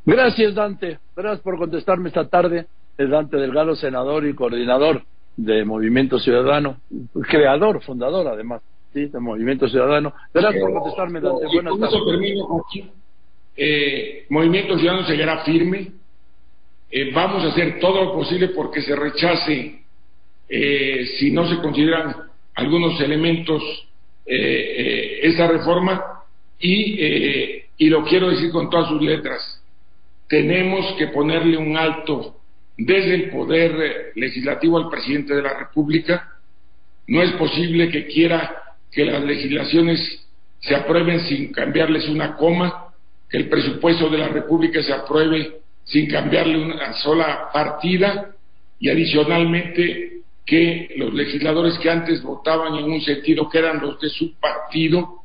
[0.04, 0.98] Gracias, Dante.
[1.16, 2.66] Gracias por contestarme esta tarde.
[2.96, 5.02] Es Dante Delgado, senador y coordinador
[5.36, 6.78] de Movimiento Ciudadano,
[7.28, 8.62] creador, fundador además,
[8.92, 9.06] ¿sí?
[9.06, 10.12] de Movimiento Ciudadano.
[10.32, 11.46] Gracias por contestarme, Dante.
[11.46, 12.90] Buenas tardes.
[13.56, 15.92] Eh, Movimiento Ciudadano seguirá firme.
[16.90, 19.80] Eh, vamos a hacer todo lo posible porque se rechace
[20.52, 22.12] eh, si no se consideran
[22.56, 23.62] algunos elementos
[24.26, 26.24] eh, eh, esa reforma
[26.58, 29.62] y, y lo quiero decir con todas sus letras,
[30.28, 32.39] tenemos que ponerle un alto
[32.80, 36.28] desde el poder legislativo al presidente de la República.
[37.06, 38.56] No es posible que quiera
[38.90, 40.26] que las legislaciones
[40.60, 42.94] se aprueben sin cambiarles una coma,
[43.28, 48.34] que el presupuesto de la República se apruebe sin cambiarle una sola partida
[48.78, 54.08] y adicionalmente que los legisladores que antes votaban en un sentido que eran los de
[54.08, 55.16] su partido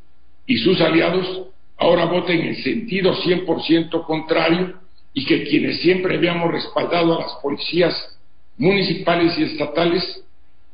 [0.45, 4.84] y sus aliados, ahora voten en sentido 100% contrario
[5.17, 8.19] y que quienes siempre habíamos respaldado a las policías
[8.57, 10.23] municipales y estatales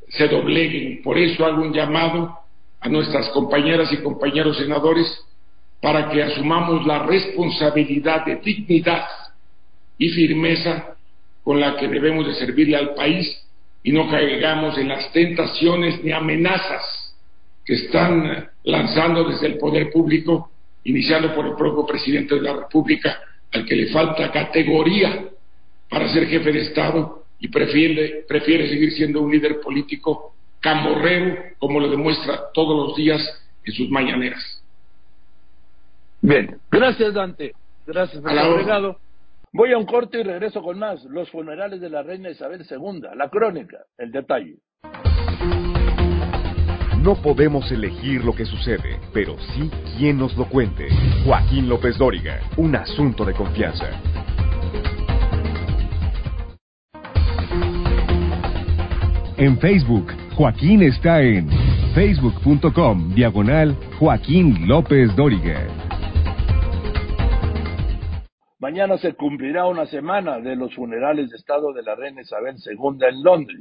[0.08, 1.00] se dobleguen.
[1.00, 2.38] Por eso hago un llamado
[2.80, 5.06] a nuestras compañeras y compañeros senadores
[5.80, 9.04] para que asumamos la responsabilidad de dignidad
[9.96, 10.96] y firmeza
[11.44, 13.46] con la que debemos de servirle al país
[13.84, 17.14] y no caigamos en las tentaciones ni amenazas
[17.64, 20.50] que están lanzando desde el poder público,
[20.82, 23.20] iniciando por el propio presidente de la República,
[23.52, 25.28] al que le falta categoría
[25.88, 31.80] para ser jefe de Estado y prefiere, prefiere seguir siendo un líder político camorrero, como
[31.80, 33.20] lo demuestra todos los días
[33.64, 34.62] en sus mañaneras.
[36.20, 37.52] Bien, gracias Dante,
[37.86, 38.98] gracias por agregado.
[39.52, 41.04] Voy a un corte y regreso con más.
[41.04, 44.56] Los funerales de la reina Isabel II, la crónica, el detalle.
[47.02, 50.86] No podemos elegir lo que sucede, pero sí quién nos lo cuente.
[51.24, 53.90] Joaquín López Dóriga, un asunto de confianza.
[59.36, 61.48] En Facebook, Joaquín está en
[61.92, 65.66] facebook.com diagonal Joaquín López Dóriga.
[68.60, 73.04] Mañana se cumplirá una semana de los funerales de Estado de la reina Isabel II
[73.08, 73.60] en Londres.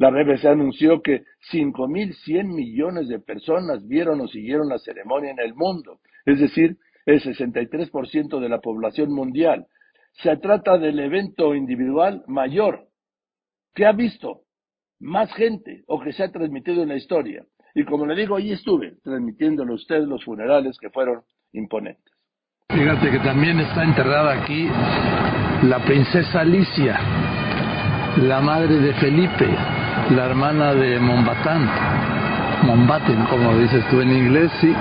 [0.00, 5.54] La BBC anunció que 5.100 millones de personas vieron o siguieron la ceremonia en el
[5.54, 9.66] mundo, es decir, el 63% de la población mundial.
[10.22, 12.86] Se trata del evento individual mayor
[13.74, 14.44] que ha visto
[15.00, 17.44] más gente o que se ha transmitido en la historia.
[17.74, 21.20] Y como le digo, ahí estuve transmitiéndole a usted los funerales que fueron
[21.52, 22.14] imponentes.
[22.70, 24.66] Fíjate que también está enterrada aquí
[25.68, 26.98] la princesa Alicia,
[28.16, 29.46] la madre de Felipe,
[30.10, 31.68] la hermana de Mombatán,
[32.64, 34.74] Mombaten, como dices tú en inglés, sí,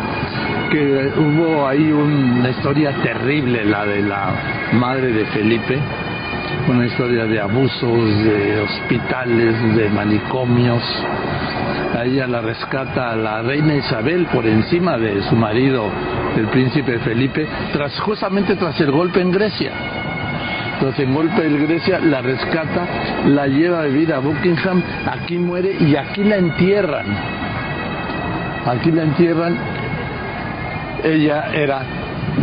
[0.71, 4.31] que hubo ahí una historia terrible, la de la
[4.73, 5.79] madre de Felipe,
[6.67, 10.83] una historia de abusos, de hospitales, de manicomios.
[11.97, 15.89] A ella la rescata la reina Isabel por encima de su marido,
[16.37, 19.98] el príncipe Felipe, tras justamente tras el golpe en Grecia.
[20.79, 22.87] Tras el golpe en Grecia la rescata,
[23.27, 27.05] la lleva a vivir a Buckingham, aquí muere y aquí la entierran.
[28.65, 29.57] Aquí la entierran.
[31.03, 31.81] Ella era,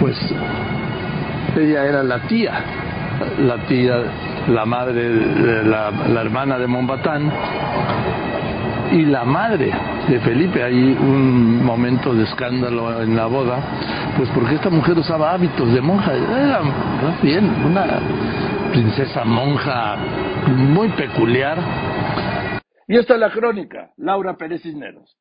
[0.00, 0.16] pues,
[1.56, 2.52] ella era la tía
[3.38, 3.96] la tía,
[4.48, 5.08] la madre,
[5.64, 7.32] la, la hermana de Mombatán
[8.92, 9.72] y la madre
[10.08, 10.62] de Felipe.
[10.62, 13.58] Hay un momento de escándalo en la boda,
[14.16, 16.12] pues porque esta mujer usaba hábitos de monja.
[16.14, 16.60] Era
[17.22, 18.00] bien una
[18.72, 19.96] princesa monja
[20.48, 21.58] muy peculiar.
[22.88, 25.16] Y esta es la crónica, Laura Pérez Cisneros.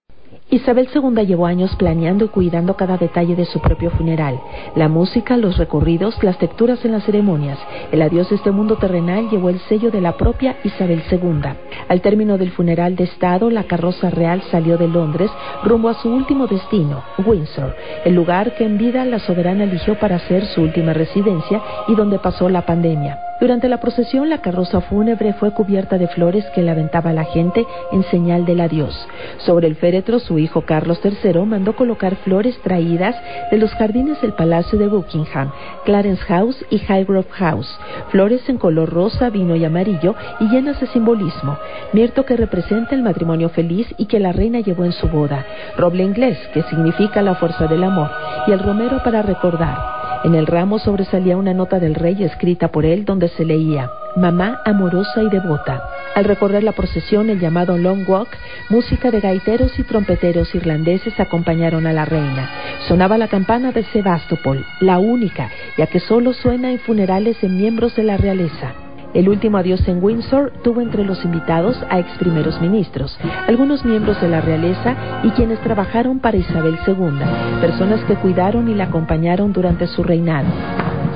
[0.52, 4.40] Isabel II llevó años planeando y cuidando cada detalle de su propio funeral.
[4.76, 7.58] La música, los recorridos, las texturas en las ceremonias.
[7.92, 11.42] El adiós de este mundo terrenal llevó el sello de la propia Isabel II.
[11.88, 15.32] Al término del funeral de Estado, la carroza real salió de Londres
[15.64, 20.20] rumbo a su último destino, Windsor, el lugar que en vida la soberana eligió para
[20.20, 23.25] ser su última residencia y donde pasó la pandemia.
[23.40, 27.66] Durante la procesión, la carroza fúnebre fue cubierta de flores que le aventaba la gente
[27.92, 28.96] en señal del adiós.
[29.40, 33.16] Sobre el féretro, su hijo Carlos III mandó colocar flores traídas
[33.52, 35.52] de los jardines del Palacio de Buckingham,
[35.84, 37.78] Clarence House y Highgrove House,
[38.10, 41.58] flores en color rosa, vino y amarillo y llenas de simbolismo,
[41.92, 45.46] mirto que representa el matrimonio feliz y que la reina llevó en su boda,
[45.78, 48.10] roble inglés, que significa la fuerza del amor,
[48.48, 50.05] y el romero para recordar.
[50.26, 54.60] En el ramo sobresalía una nota del rey escrita por él donde se leía Mamá
[54.66, 55.84] amorosa y devota.
[56.16, 58.30] Al recorrer la procesión, el llamado Long Walk,
[58.70, 62.50] música de gaiteros y trompeteros irlandeses acompañaron a la reina.
[62.88, 67.96] Sonaba la campana de Sebastopol, la única, ya que solo suena en funerales de miembros
[67.96, 68.85] de la realeza.
[69.16, 74.20] El último adiós en Windsor tuvo entre los invitados a ex primeros ministros, algunos miembros
[74.20, 74.94] de la realeza
[75.24, 80.50] y quienes trabajaron para Isabel II, personas que cuidaron y la acompañaron durante su reinado.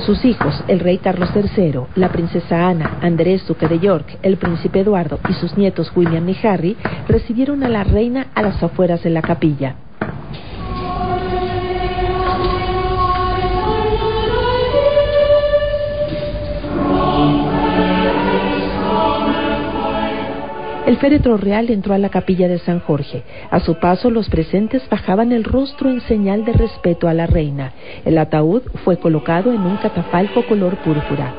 [0.06, 4.80] Sus hijos, el rey Carlos III, la princesa Ana, Andrés, duque de York, el príncipe
[4.80, 6.78] Eduardo y sus nietos William y Harry
[7.10, 9.76] recibieron a la reina a las afueras de la capilla.
[20.90, 23.22] El féretro real entró a la capilla de San Jorge.
[23.52, 27.74] A su paso, los presentes bajaban el rostro en señal de respeto a la reina.
[28.06, 31.32] El ataúd fue colocado en un catafalco color púrpura.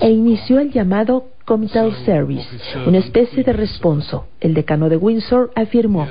[0.00, 2.48] E inició el llamado Comital Service,
[2.86, 4.26] una especie de responso.
[4.42, 6.06] El decano de Windsor afirmó,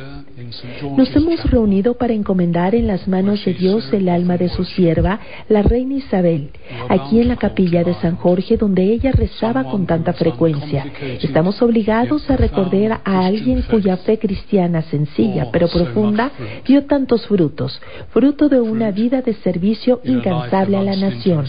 [0.97, 5.19] nos hemos reunido para encomendar en las manos de Dios el alma de su sierva,
[5.47, 6.49] la reina Isabel,
[6.89, 10.85] aquí en la capilla de San Jorge donde ella rezaba con tanta frecuencia.
[11.21, 16.31] Estamos obligados a recordar a alguien cuya fe cristiana sencilla pero profunda
[16.65, 17.79] dio tantos frutos,
[18.11, 21.45] fruto de una vida de servicio incansable a la nación.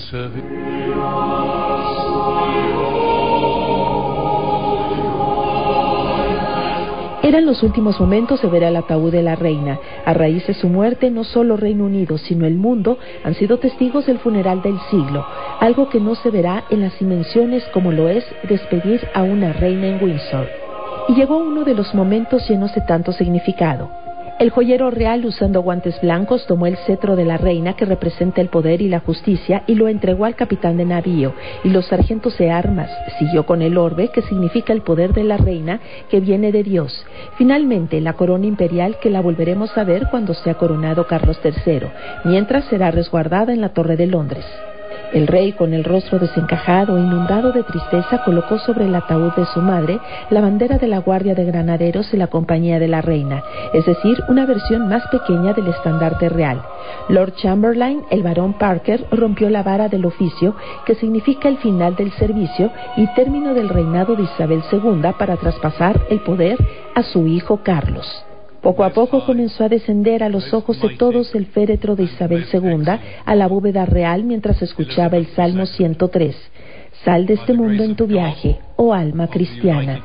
[7.26, 9.80] Eran los últimos momentos de ver al ataúd de la reina.
[10.04, 14.06] A raíz de su muerte, no solo Reino Unido, sino el mundo han sido testigos
[14.06, 15.26] del funeral del siglo,
[15.58, 19.88] algo que no se verá en las dimensiones como lo es despedir a una reina
[19.88, 20.46] en Windsor.
[21.08, 24.05] Y llegó uno de los momentos llenos de tanto significado.
[24.38, 28.50] El joyero real, usando guantes blancos, tomó el cetro de la reina, que representa el
[28.50, 31.32] poder y la justicia, y lo entregó al capitán de navío,
[31.64, 32.90] y los sargentos de armas.
[33.18, 35.80] Siguió con el orbe, que significa el poder de la reina,
[36.10, 37.06] que viene de Dios.
[37.38, 41.88] Finalmente, la corona imperial, que la volveremos a ver cuando sea coronado Carlos III,
[42.24, 44.44] mientras será resguardada en la Torre de Londres.
[45.12, 49.60] El rey, con el rostro desencajado, inundado de tristeza, colocó sobre el ataúd de su
[49.60, 53.42] madre la bandera de la Guardia de Granaderos y la Compañía de la Reina,
[53.72, 56.60] es decir, una versión más pequeña del estandarte real.
[57.08, 62.12] Lord Chamberlain, el barón Parker, rompió la vara del oficio, que significa el final del
[62.12, 66.58] servicio y término del reinado de Isabel II para traspasar el poder
[66.94, 68.25] a su hijo Carlos.
[68.66, 72.46] Poco a poco comenzó a descender a los ojos de todos el féretro de Isabel
[72.52, 76.34] II a la bóveda real mientras escuchaba el Salmo 103.
[77.04, 80.02] Sal de este mundo en tu viaje, oh alma cristiana.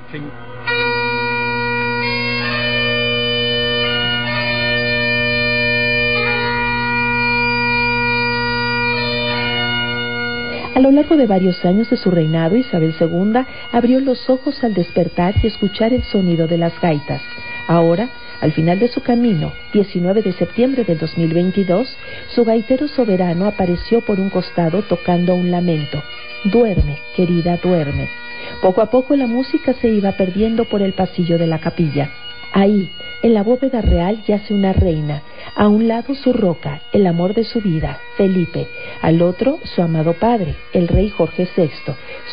[10.75, 13.41] A lo largo de varios años de su reinado, Isabel II
[13.71, 17.23] abrió los ojos al despertar y escuchar el sonido de las gaitas.
[17.67, 18.09] Ahora
[18.41, 21.95] al final de su camino, 19 de septiembre del 2022,
[22.33, 26.01] su gaitero soberano apareció por un costado tocando un lamento.
[26.45, 28.09] Duerme, querida, duerme.
[28.63, 32.09] Poco a poco la música se iba perdiendo por el pasillo de la capilla.
[32.51, 35.21] Ahí, en la bóveda real, yace una reina.
[35.55, 38.67] A un lado su roca, el amor de su vida, Felipe.
[39.03, 41.69] Al otro, su amado padre, el rey Jorge VI,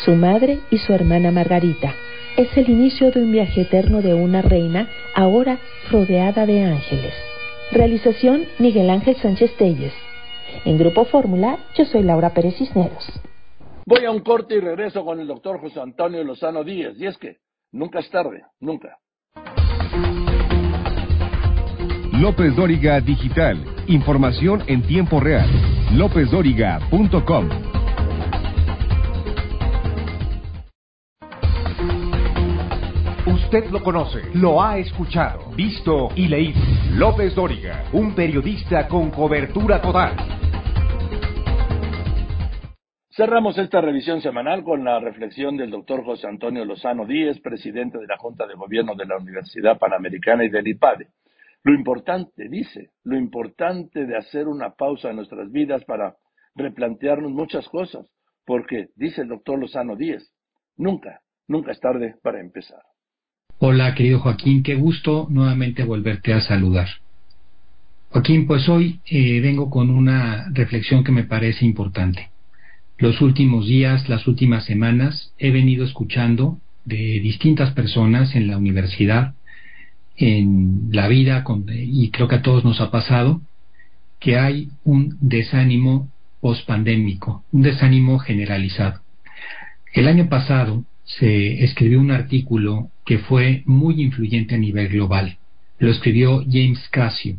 [0.03, 1.93] su madre y su hermana Margarita
[2.39, 5.59] es el inicio de un viaje eterno de una reina, ahora
[5.91, 7.13] rodeada de ángeles.
[7.69, 9.91] Realización Miguel Ángel Sánchez Telles.
[10.63, 13.11] En Grupo Fórmula, yo soy Laura Pérez Cisneros.
[13.85, 16.93] Voy a un corte y regreso con el doctor José Antonio Lozano Díez.
[16.97, 17.39] Y es que
[17.73, 18.97] nunca es tarde, nunca.
[22.13, 23.65] López Dóriga Digital.
[23.87, 25.49] Información en tiempo real.
[25.93, 27.78] LópezDóriga.com.
[33.51, 36.59] Usted lo conoce, lo ha escuchado, visto y leído.
[36.91, 40.15] López Dóriga, un periodista con cobertura total.
[43.09, 48.05] Cerramos esta revisión semanal con la reflexión del doctor José Antonio Lozano Díez, presidente de
[48.05, 51.07] la Junta de Gobierno de la Universidad Panamericana y del IPADE.
[51.63, 56.17] Lo importante, dice, lo importante de hacer una pausa en nuestras vidas para
[56.53, 58.05] replantearnos muchas cosas,
[58.45, 60.35] porque, dice el doctor Lozano Díez,
[60.77, 62.83] nunca, nunca es tarde para empezar.
[63.61, 66.87] Hola, querido Joaquín, qué gusto nuevamente volverte a saludar.
[68.07, 72.29] Joaquín, pues hoy eh, vengo con una reflexión que me parece importante.
[72.97, 79.33] Los últimos días, las últimas semanas, he venido escuchando de distintas personas en la universidad,
[80.15, 83.41] en la vida, y creo que a todos nos ha pasado,
[84.21, 89.01] que hay un desánimo pospandémico, un desánimo generalizado.
[89.93, 90.85] El año pasado
[91.17, 95.37] se escribió un artículo que fue muy influyente a nivel global.
[95.79, 97.37] Lo escribió James Casio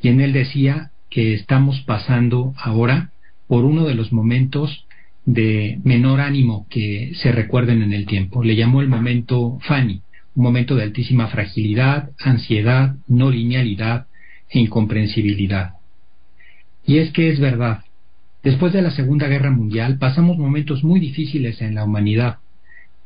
[0.00, 3.10] y en él decía que estamos pasando ahora
[3.48, 4.86] por uno de los momentos
[5.26, 8.44] de menor ánimo que se recuerden en el tiempo.
[8.44, 10.02] Le llamó el momento Fanny,
[10.36, 14.06] un momento de altísima fragilidad, ansiedad, no linealidad
[14.48, 15.74] e incomprensibilidad.
[16.86, 17.84] Y es que es verdad,
[18.44, 22.38] después de la Segunda Guerra Mundial pasamos momentos muy difíciles en la humanidad,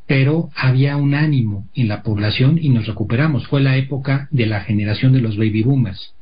[0.07, 3.47] pero había un ánimo en la población y nos recuperamos.
[3.47, 6.15] Fue la época de la generación de los baby boomers.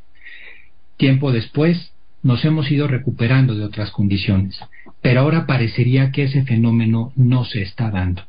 [0.96, 4.58] Tiempo después nos hemos ido recuperando de otras condiciones,
[5.00, 8.22] pero ahora parecería que ese fenómeno no se está dando.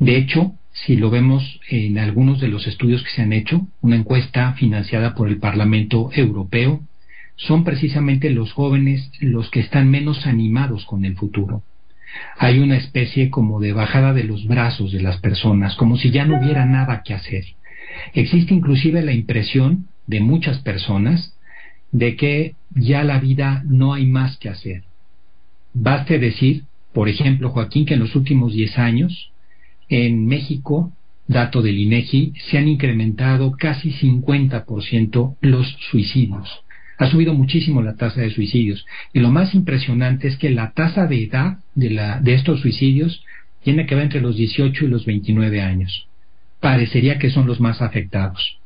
[0.00, 3.96] De hecho, si lo vemos en algunos de los estudios que se han hecho, una
[3.96, 6.80] encuesta financiada por el Parlamento Europeo,
[7.36, 11.62] son precisamente los jóvenes los que están menos animados con el futuro
[12.38, 16.24] hay una especie como de bajada de los brazos de las personas, como si ya
[16.24, 17.44] no hubiera nada que hacer.
[18.14, 21.34] Existe inclusive la impresión de muchas personas
[21.92, 24.84] de que ya la vida no hay más que hacer.
[25.74, 29.32] Baste decir, por ejemplo, Joaquín, que en los últimos 10 años
[29.88, 30.92] en México,
[31.26, 36.64] dato del INEGI, se han incrementado casi 50% los suicidios
[36.98, 38.84] ha subido muchísimo la tasa de suicidios.
[39.12, 43.24] Y lo más impresionante es que la tasa de edad de, estos suicidios
[43.62, 46.08] tiene que ver entre los 18 y los 29 años.
[46.60, 48.58] Parecería que son los más afectados.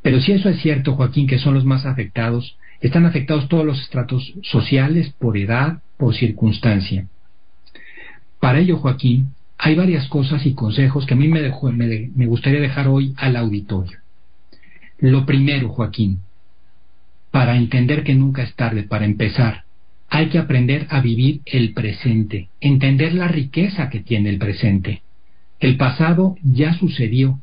[0.00, 3.80] Pero si eso es cierto, Joaquín, que son los más afectados, están afectados todos los
[3.80, 7.06] estratos sociales, por edad, por circunstancia.
[8.40, 13.14] Para ello, Joaquín, hay varias cosas y consejos que a mí me gustaría dejar hoy
[13.16, 13.98] al auditorio.
[14.98, 16.20] Lo primero, Joaquín,
[17.32, 19.64] para entender que nunca es tarde para empezar.
[20.08, 25.02] Hay que aprender a vivir el presente, entender la riqueza que tiene el presente.
[25.58, 27.40] El pasado ya sucedió,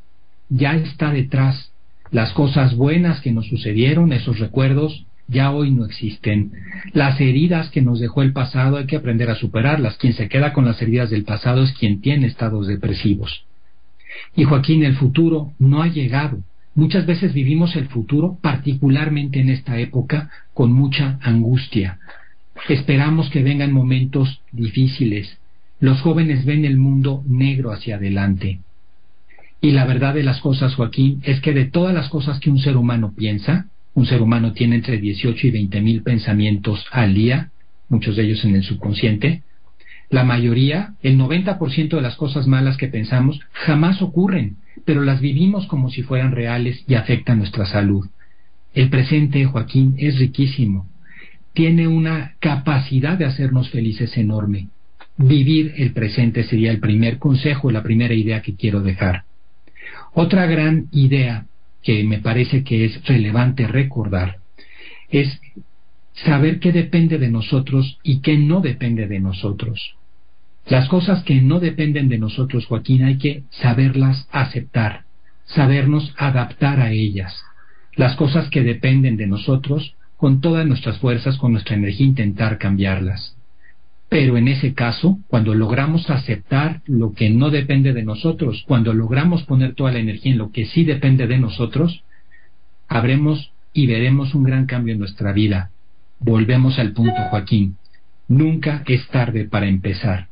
[0.48, 1.74] ya está detrás.
[2.12, 6.52] Las cosas buenas que nos sucedieron, esos recuerdos, ya hoy no existen.
[6.94, 9.98] Las heridas que nos dejó el pasado hay que aprender a superarlas.
[9.98, 13.46] Quien se queda con las heridas del pasado es quien tiene estados depresivos.
[14.36, 16.40] Y Joaquín, el futuro no ha llegado.
[16.80, 21.99] Muchas veces vivimos el futuro, particularmente en esta época, con mucha angustia.
[22.69, 25.39] Esperamos que vengan momentos difíciles.
[25.82, 28.61] Los jóvenes ven el mundo negro hacia adelante.
[29.59, 32.59] Y la verdad de las cosas, Joaquín, es que de todas las cosas que un
[32.59, 37.51] ser humano piensa, un ser humano tiene entre 18 y 20 mil pensamientos al día,
[37.89, 39.43] muchos de ellos en el subconsciente,
[40.10, 45.68] la mayoría, el 90% de las cosas malas que pensamos jamás ocurren pero las vivimos
[45.68, 48.07] como si fueran reales y afectan nuestra salud.
[48.74, 50.89] El presente, Joaquín, es riquísimo.
[51.53, 54.70] Tiene una capacidad de hacernos felices enorme.
[55.18, 59.26] Vivir el presente sería el primer consejo, la primera idea que quiero dejar.
[60.14, 61.45] Otra gran idea
[61.84, 64.38] que me parece que es relevante recordar
[65.10, 65.39] es
[66.26, 69.99] saber qué depende de nosotros y qué no depende de nosotros.
[70.70, 75.01] Las cosas que no dependen de nosotros, Joaquín, hay que saberlas aceptar,
[75.45, 77.43] sabernos adaptar a ellas.
[77.95, 83.36] Las cosas que dependen de nosotros, con todas nuestras fuerzas, con nuestra energía, intentar cambiarlas.
[84.09, 89.43] Pero en ese caso, cuando logramos aceptar lo que no depende de nosotros, cuando logramos
[89.43, 92.03] poner toda la energía en lo que sí depende de nosotros,
[92.88, 95.72] habremos y veremos un gran cambio en nuestra vida.
[96.20, 97.78] Volvemos al punto, Joaquín.
[98.28, 100.28] Nunca es tarde para empezar.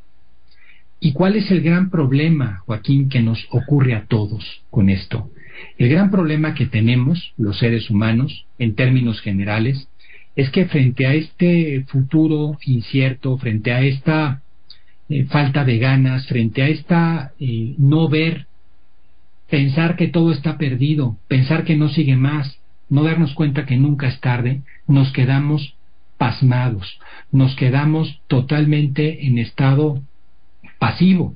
[1.00, 5.30] ¿Y cuál es el gran problema, Joaquín, que nos ocurre a todos con esto?
[5.76, 9.88] El gran problema que tenemos los seres humanos, en términos generales,
[10.34, 14.42] es que frente a este futuro incierto, frente a esta
[15.08, 18.46] eh, falta de ganas, frente a esta eh, no ver
[19.48, 24.08] pensar que todo está perdido, pensar que no sigue más, no darnos cuenta que nunca
[24.08, 25.74] es tarde, nos quedamos
[26.18, 26.98] pasmados,
[27.32, 30.02] nos quedamos totalmente en estado
[30.78, 31.34] pasivo.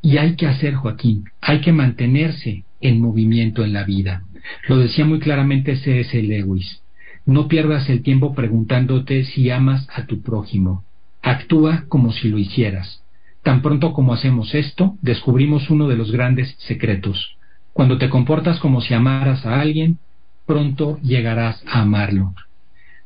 [0.00, 4.22] Y hay que hacer, Joaquín, hay que mantenerse en movimiento en la vida.
[4.68, 6.22] Lo decía muy claramente C.S.
[6.22, 6.82] Lewis.
[7.26, 10.84] No pierdas el tiempo preguntándote si amas a tu prójimo.
[11.22, 13.02] Actúa como si lo hicieras.
[13.42, 17.36] Tan pronto como hacemos esto, descubrimos uno de los grandes secretos.
[17.72, 19.98] Cuando te comportas como si amaras a alguien,
[20.46, 22.34] pronto llegarás a amarlo.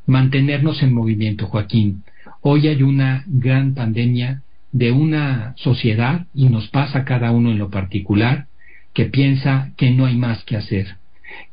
[0.07, 2.05] Mantenernos en movimiento, Joaquín.
[2.41, 4.43] Hoy hay una gran pandemia
[4.73, 8.47] de una sociedad, y nos pasa cada uno en lo particular,
[8.95, 10.97] que piensa que no hay más que hacer,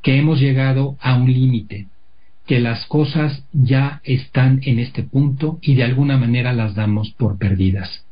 [0.02, 1.88] que hemos llegado a un límite,
[2.48, 7.38] que las cosas ya están en este punto y de alguna manera las damos por
[7.38, 8.06] perdidas.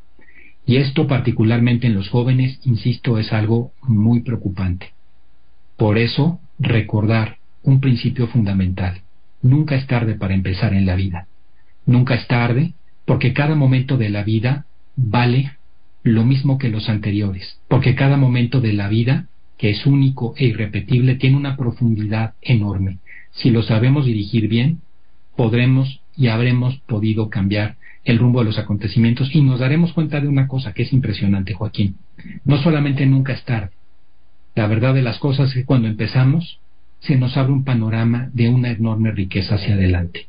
[0.65, 4.91] Y esto particularmente en los jóvenes, insisto, es algo muy preocupante.
[5.77, 9.01] Por eso, recordar un principio fundamental.
[9.41, 11.27] Nunca es tarde para empezar en la vida.
[11.85, 12.73] Nunca es tarde
[13.05, 14.65] porque cada momento de la vida
[14.97, 15.53] vale
[16.03, 19.27] lo mismo que los anteriores, porque cada momento de la vida,
[19.57, 22.97] que es único e irrepetible, tiene una profundidad enorme.
[23.31, 24.81] Si lo sabemos dirigir bien,
[25.35, 30.27] podremos y habremos podido cambiar el rumbo de los acontecimientos y nos daremos cuenta de
[30.27, 31.97] una cosa que es impresionante, Joaquín.
[32.45, 33.71] No solamente nunca es tarde.
[34.55, 36.59] La verdad de las cosas es que cuando empezamos
[36.99, 40.25] se nos abre un panorama de una enorme riqueza hacia adelante.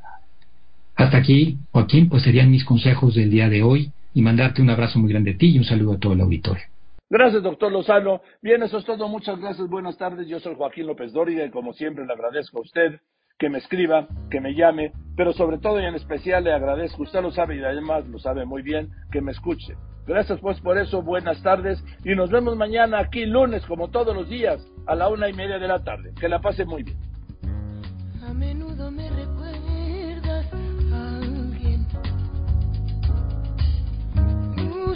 [0.96, 4.98] Hasta aquí, Joaquín, pues serían mis consejos del día de hoy y mandarte un abrazo
[4.98, 6.64] muy grande a ti y un saludo a todo el auditorio.
[7.08, 8.20] Gracias, doctor Lozano.
[8.42, 9.06] Bien, eso es todo.
[9.06, 9.68] Muchas gracias.
[9.68, 10.26] Buenas tardes.
[10.26, 13.00] Yo soy Joaquín López Dóriga y como siempre le agradezco a usted
[13.38, 17.22] que me escriba, que me llame, pero sobre todo y en especial le agradezco, usted
[17.22, 19.76] lo sabe y además lo sabe muy bien, que me escuche.
[20.08, 24.28] Gracias pues por eso, buenas tardes y nos vemos mañana aquí lunes como todos los
[24.28, 26.12] días a la una y media de la tarde.
[26.18, 26.98] Que la pase muy bien.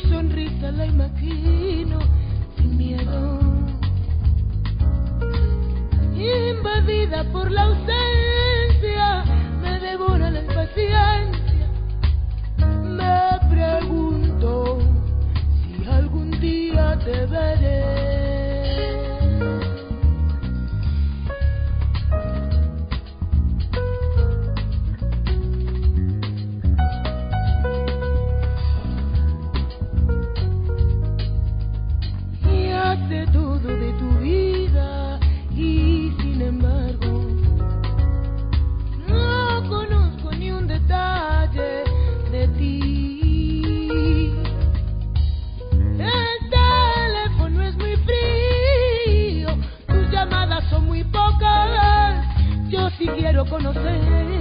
[0.08, 1.98] sonrisa la imagino
[2.56, 3.40] sin miedo,
[6.14, 9.24] invadida por la ausencia,
[9.60, 11.68] me devora la impaciencia,
[12.84, 14.78] me pregunto
[15.66, 18.11] si algún día te veré.
[53.52, 54.31] conocer.